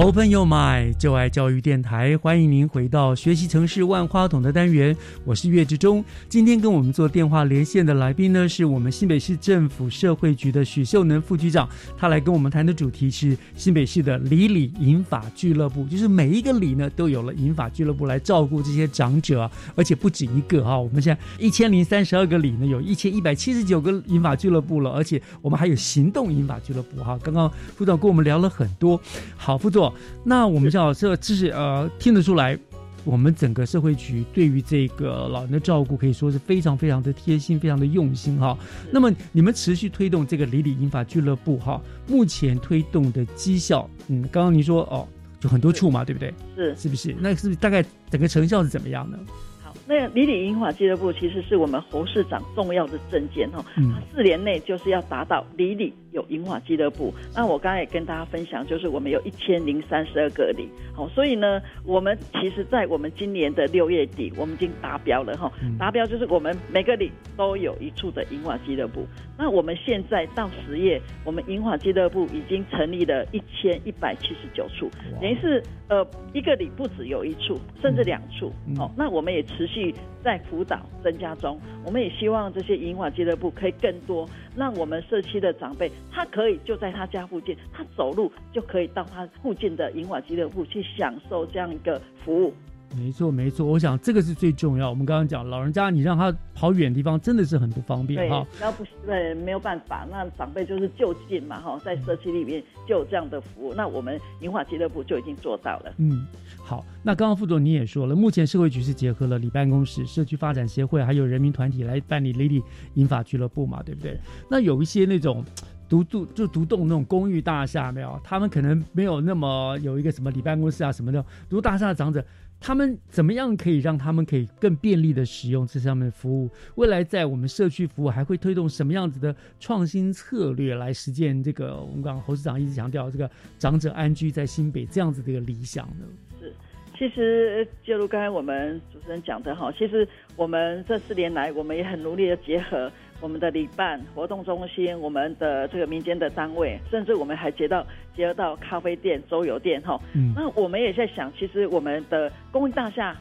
[0.03, 4.97] Open Your Mind，就爱教育电台，欢迎您回到学习城市万花筒的单元，
[5.27, 6.03] 我是岳志忠。
[6.27, 27.19] 今天跟我们做电话连线的来宾呢，是我们新北市政府社会局的许秀能副局长，他来跟我们谈的主题是新北市的里里银发俱乐部，就是每一个里呢都有了银发俱乐部来照顾这些长者，而且不止一个哈、我们现在一千零三十二个里呢，有一千一百七十九个银发俱乐部了，而且我们还有行动银发俱乐部哈。
[27.23, 28.99] 刚刚副总跟我们聊了很多，
[29.37, 29.90] 好，副总，
[30.25, 32.59] 那我们叫这这是呃听得出来。
[33.03, 38.55] 我们整个社会局对于这个老人的照顾可以说是非常非常的贴心，非常的用心哈。
[38.93, 45.09] 那么你们持续推动这个里里英法俱乐部哈，目前推动的绩效，嗯，刚刚您说哦，
[45.41, 46.33] 就很多处嘛，对不对？
[46.55, 47.17] 是是不是？
[47.19, 49.19] 那是不是大概整个成效是怎么样呢？
[49.63, 57.13] 好，那个里里银发俱乐部其实是我们侯市长重要的证件哈，嗯他四年内就是要达到里里有银华俱乐部。
[57.35, 69.07] 那我刚才也跟大家分享，就是我们有一千零三十二个里，好，所以呢，我们其实，在我们今年的六月底，我们已经达标了哈，嗯达标就是我们每个里都有一处的银华俱乐部。
[69.39, 74.91] 那我们现在到十月，我们银华俱乐部已经成立了一千一百七十九处，
[75.21, 78.53] 等于是呃一个里不止有一处，甚至两处。
[78.67, 92.53] 嗯好、那我们也持续在辅导增加中，我们也希望这些银发俱乐部可以更多，让我们社区的长辈，他可以就在他家附近，他走路就可以到他附近的银发俱乐部去享受这样一个服务。
[92.97, 94.91] 没错，没错，我想这个是最重要。
[94.91, 105.95] 我们刚刚讲，老人家你让他跑远地方，真的是很不方便哈。，然后不对，没有办法，那长辈就是就近嘛哈，在社区里面就有这样的服务，那我们银发俱乐部就已经做到了。
[105.99, 106.27] 嗯，
[106.59, 106.85] 好。
[107.03, 112.63] 那刚刚副总你也说了，目前社会局是结合了里办公室、社区发展协会还有人民团体来办理 Lady
[112.95, 114.19] 银发俱乐部嘛，对不对？
[114.51, 115.45] 那有一些那种。
[115.89, 122.25] 独栋就独栋那种公寓大厦没有，他们可能没有那么有一个什么里办公室啊什么的，独栋大厦的长者，
[122.61, 126.51] 他们怎么样可以让他们可以更便利的使用这上面的服务？
[126.75, 136.05] 未来在我们社区服务还会推动什么样子的创新策略来实践这个我们刚刚侯市长一直强调这个长者安居在新北这样子的一个理想呢？
[136.39, 136.53] 是，
[136.99, 140.07] 其实就如刚才我们主持人讲的哈，其实
[140.37, 150.01] 我们这四年来，我们也很努力的结合我们的旅办活动中心、我们的这个民间的单位，甚至我们还结到结合到咖啡店、周游店哈。
[150.15, 153.17] 嗯那我们也在想，其实我们的公益大厦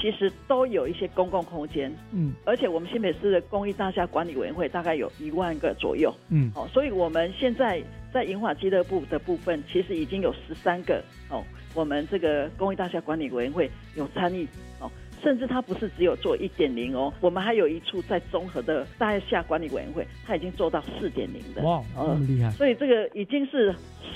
[0.00, 6.14] 其实都有一些公共空间，嗯而且我们新北市的公益大厦管理委员会大概有一万个左右。
[6.30, 7.82] 嗯哦，所以我们现在
[8.12, 11.42] 在银华俱乐部的部分，其实已经有十三个哦，
[11.74, 14.46] 我们这个公益大厦管理委员会有参与
[14.78, 14.90] 哦，
[15.22, 21.62] 甚至它不是只有做一点零哦，我们还有一处在综合的大厦管理委员会，它已经做到四点零的。
[21.62, 22.50] 哇，这么厉害！
[22.52, 23.74] 所以这个已经是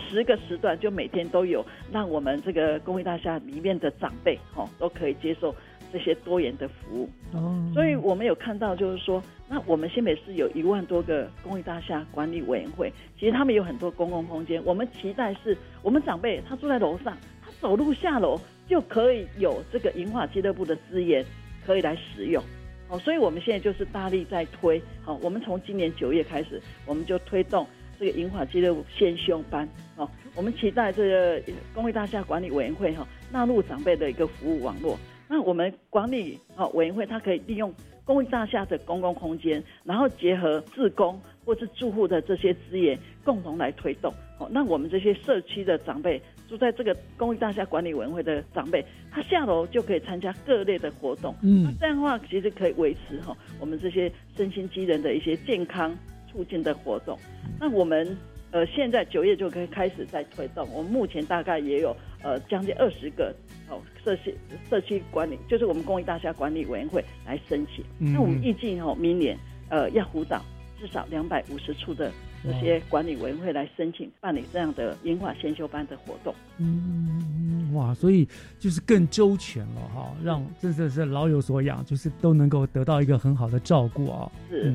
[0.09, 5.55] 十个时段，就每天都有让我们这个公益大厦里面的长辈哦都可以接受
[5.93, 7.09] 这些多元的服务。
[7.33, 14.63] 哦，所以我们有看到，就是说，那我们新北市有一万多个公益大厦管理委员会，其实他们有很多公共空间。
[14.65, 18.39] 我们期待是我们长辈他住在楼上，他走路下楼
[18.73, 21.23] 就可以有这个银发俱乐部的资源
[21.67, 22.43] 可以来使用。
[22.89, 24.81] 哦，所以我们现在就是大力在推。
[25.05, 27.67] 好，我们从今年九月开始，我们就推动
[28.01, 29.69] 这个银发俱乐部先修班。
[29.97, 31.43] 哦，我们期待这个
[31.75, 34.99] 公益大厦管理委员会哈纳入长辈的一个服务网络。
[35.29, 37.75] 那我们管理哦委员会，它可以利用
[38.07, 44.11] 公益大厦的公共空间，然后结合自工或是住户的这些资源，共同来推动。
[44.39, 46.19] 哦，那我们这些社区的长辈。
[46.53, 51.35] 住在这个公益大厦管理委员会的长辈，他下楼就可以参加各类的活动。
[51.43, 55.97] 嗯，那这样的话其实可以维持哈我们这些身心机能的一些健康
[56.31, 57.19] 促进的活动。
[57.59, 58.15] 那我们
[58.51, 63.35] 呃现在九月就可以开始在推动，我们目前大概也有呃将近二十个
[63.71, 64.35] 哦社区
[64.69, 67.83] 社区管理，就是我们公益大厦管理委员会来申请。
[68.13, 69.39] 那我们预计哈明年
[69.71, 70.45] 呃要辅导
[70.79, 72.13] 至少两百五十处的。
[72.45, 76.35] 这些管理委员会来申请办理这样的银发先修班的活动。
[76.59, 78.29] 嗯，哇，所以
[78.59, 84.31] 就是更周全了哈，让这这是老有所养，就是都能够得到一个很好的照顾啊。
[84.51, 84.75] 是，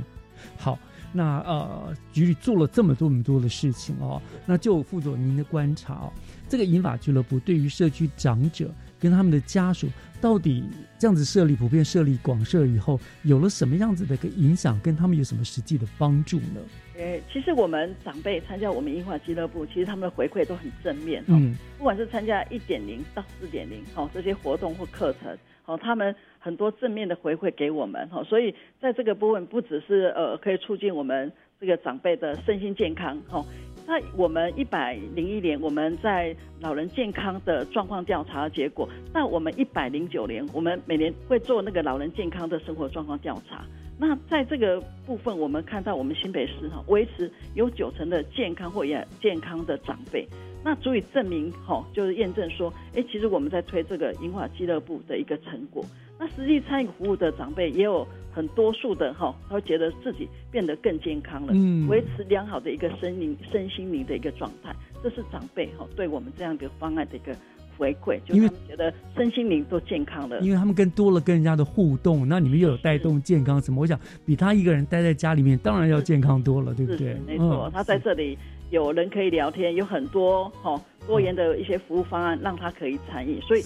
[0.57, 0.79] 好，
[1.11, 6.13] 那呃，局里做了这么多、这么多的事情哦，那就副总您的观察哦，
[6.47, 8.71] 这个银发俱乐部对于社区长者。
[8.99, 9.87] 跟他们的家属
[10.19, 10.63] 到底
[10.97, 14.79] 这样子设立普遍设立广设以后，有了什么样子的一个影响？
[14.79, 16.59] 跟他们有什么实际的帮助呢？
[16.97, 21.23] 诶，其实我们长辈参加我们英华俱乐部，其实他们的回馈都很正面。
[21.27, 28.09] 嗯，不管是参加一点零到四点零，好这些活动或课程，好他们很多正面的回馈给我们。
[28.09, 31.31] 好，所以在这个部分，不只是呃可以促进我们
[31.61, 33.45] 这个长辈的身心健康，哈。
[33.85, 43.63] 那我们一百零一年，我们在老人健康的状况调查结果，那我们一百零九年，我们每年会做那个老人健康的生活状况调查。
[43.99, 50.27] 那在这个部分，我们看到我们新北市哈维持有九成的健康或也健康的长辈，
[50.63, 55.83] 那足以证明哈，就是验证说，哎，其实我们在推这个银华俱乐部的一个成果。
[56.19, 67.35] 那实际参与服务的长辈也有很多数的哈，他会觉得自己变得更健康了，嗯，维持良好的一个身灵身心灵的一个状态，这是长辈哈对我们这样一个方案的一个
[67.77, 73.81] 回馈，因为觉得身心灵都健康了，因为他们跟多了跟人家的互动，那你们又有带动健康什么？
[73.81, 77.15] 我想比他一个人待在家里面，当然要健康多了，对不对？
[77.25, 78.37] 没错，他在这里。
[78.69, 83.61] 有人可以聊天，有很多哦多元的一些服务方案让他可以参与，所以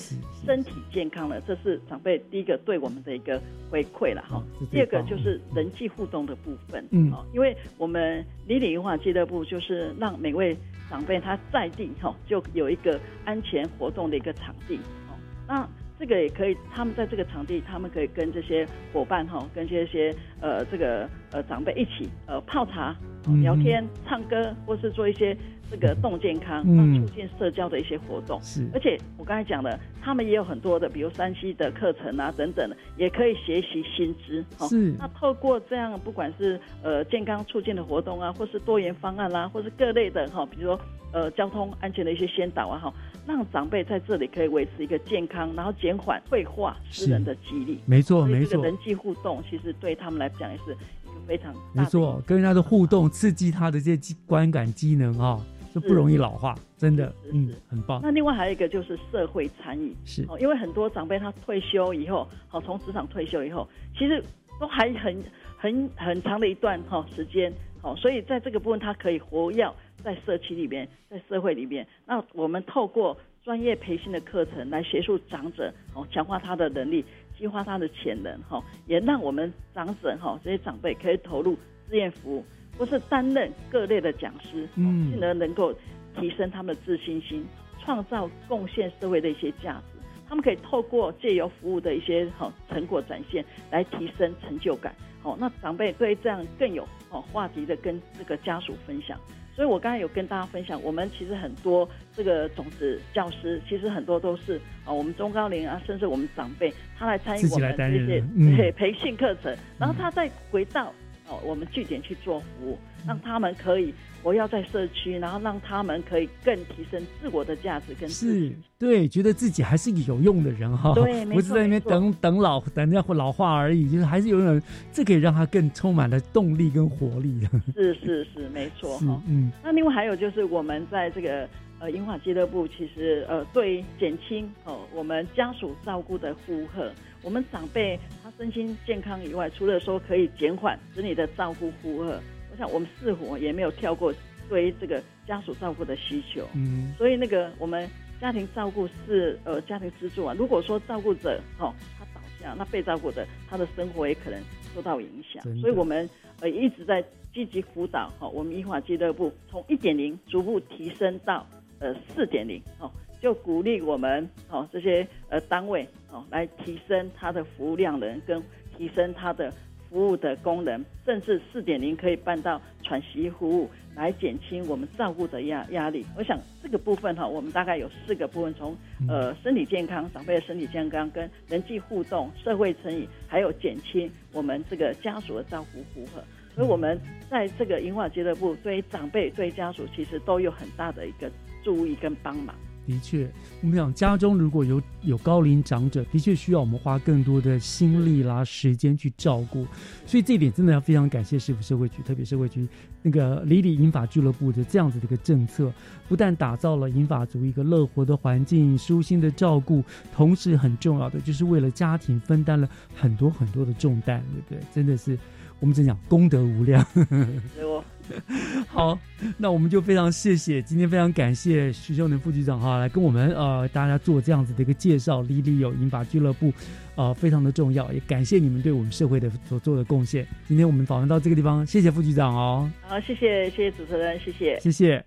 [0.46, 4.42] 身体健康了，这是长辈第一个对我们的一个回馈了哈。
[4.72, 10.56] 第二个就是人际互动的部分，嗯，因为我们李李文化俱乐部就是让每位
[10.90, 14.78] 长辈他在地哈就有一个安全活动的一个场地，
[15.10, 15.68] 哦，那。
[16.02, 22.96] 这个也可以，他们在这个场地，他们可以跟这些伙伴哈，跟这些呃这个呃长辈一起呃泡茶、
[23.44, 25.38] 聊天、唱歌，或是做一些
[25.72, 28.38] 这个动健康、嗯促进社交的一些活动。
[28.44, 34.44] 是，而且我刚才讲的，他们也有很多的，比如山西的课程啊等等的，也可以学习新知。
[34.68, 34.94] 是。
[35.00, 40.80] 那透过这样，不管是呃健康促进的活动啊，或是多元方案啦，或是各类的哈，比如说
[41.14, 42.94] 呃交通安全的一些先导啊哈。
[43.28, 47.78] 让长辈在这里可以维持一个健康，然后减缓退化失能的几率。
[47.86, 48.64] 没错，没错。
[48.64, 55.40] 人际互动其实对他们来讲也是一个非常没错，跟人家的互动刺激他的这些观感机能啊，
[55.74, 58.00] 就不容易老化，真的，嗯，很棒。
[58.04, 63.68] 那另外还有一个就是社会参与，是，因为很多长辈他退休以后，好从职场退休以后，
[63.98, 64.24] 其实
[64.60, 65.24] 都还很
[65.58, 67.52] 很很长的一段哈时间，
[67.82, 69.72] 好，所以在这个部分他可以活跃。
[70.04, 77.06] 在社区里面，在社会里面，那我们透过专业培训的课程来协助长者，哦，强化他的能力，
[77.38, 81.54] 激发他的潜能，哈，也让我们长者哈这些长辈可以投入
[81.88, 82.44] 志愿服务，
[82.82, 85.72] 或是担任各类的讲师，嗯，进而能够
[86.20, 87.46] 提升他们的自信心，
[87.80, 90.00] 创造贡献社会的一些价值。
[90.28, 94.96] 他们可以透过借由服务的一些好成果展现，来提升成就感。
[95.22, 99.16] 好，那长辈对这样更有哦话题的跟这个家属分享。
[99.54, 108.24] 所以，我刚才有跟大家分享，我们其实很多这个种子教师，其实很多都是啊，我们中高龄啊，甚至我们长辈，他来参与我们这些
[108.58, 110.92] 对培训课程，然后他再回到
[111.32, 112.78] 哦我们据点去做服务，
[113.08, 113.94] 让他们可以。
[114.24, 124.62] 我要在社区，然后让他们可以更提升自我的价值跟是，对，觉得自己还是一个有用的人哈，对，不是在那边等等老等人家老化而已，就是还是有人，
[124.94, 127.50] 这可以让他更充满了动力跟活力的。
[127.74, 129.20] 是是是，没错 哈。
[129.28, 136.92] 嗯，那另外还有就是我们在这个呃银华俱乐部，其实呃对减轻哦我们家属照顾的负荷，
[137.24, 138.00] 我们长辈
[138.32, 142.20] 他身心健康以外，除了说可以减缓子女的照顾负荷。
[142.52, 144.14] 我想我们似乎也没有跳过
[144.50, 150.36] 对于这个家属照顾的需求，嗯，所以那个我们家庭照顾是呃家庭支柱啊。
[150.38, 154.40] 如果说照顾者哦他倒下，那被照顾者他的生活也可能
[154.76, 155.42] 受到影响。
[155.62, 156.08] 所以我们
[156.42, 157.02] 呃一直在
[157.34, 161.48] 积极辅导哈，我们医法俱乐部从一点零逐步提升到
[161.82, 168.42] 呃四点零哦，就鼓励我们哦这些呃单位哦来提升它的服务量能跟
[168.78, 169.52] 提升它的。
[169.92, 176.06] 服务的功能，甚至四点零可以办到喘息服务，来减轻我们照顾的压压力。
[176.18, 178.74] 我想这个部分哈，我们大概有四个部分，从
[179.10, 186.24] 呃身体健康、长辈的身体健康、跟人际互动、社会成瘾，还有减轻我们这个家属的照顾负荷。
[186.56, 186.98] 所以我们
[187.30, 191.30] 在这个银发俱乐部，对长辈、对家属，其实都有很大的一个
[191.64, 192.56] 注意跟帮忙。
[192.88, 193.32] 的确，
[193.62, 199.68] 我们讲家中如果有有高龄长者，的确需要我们花更多的心力啦、时间去照顾，
[200.06, 202.68] 所以这一点真的要非常感谢市府社会局，特别社会局
[203.04, 205.72] 那个李李银发俱乐部的这样子的一个政策，
[206.10, 214.68] 不但打造了银发族一个乐活的环境、舒心的照顾，同时很重要的就是为了家庭分担了很多很多的重担，对不对？
[214.74, 215.18] 真的是
[215.60, 216.84] 我们怎讲功德无量。
[218.68, 218.98] 好，
[219.38, 225.22] 那我们就非常谢谢今天非常感谢徐秀能副局长哈，来跟我们呃大家做这样子的一个介绍。
[225.22, 226.52] 丽丽有银发俱乐部，
[226.96, 230.26] 呃非常的重要，也感谢你们对我们社会的所做的贡献。
[230.48, 232.70] 今天我们访问到这个地方，谢谢副局长哦。
[232.82, 235.04] 好，谢谢谢谢主持人，谢谢谢谢。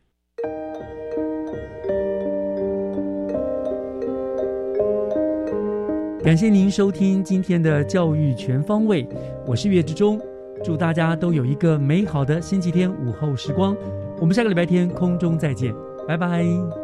[6.22, 9.07] 感谢您收听今天的教育全方位，
[9.46, 10.18] 我是岳志忠。
[10.64, 13.76] 祝大家都有一个美好的星期天午后时光，
[14.18, 15.74] 我们下个礼拜天空中再见，
[16.08, 16.84] 拜拜。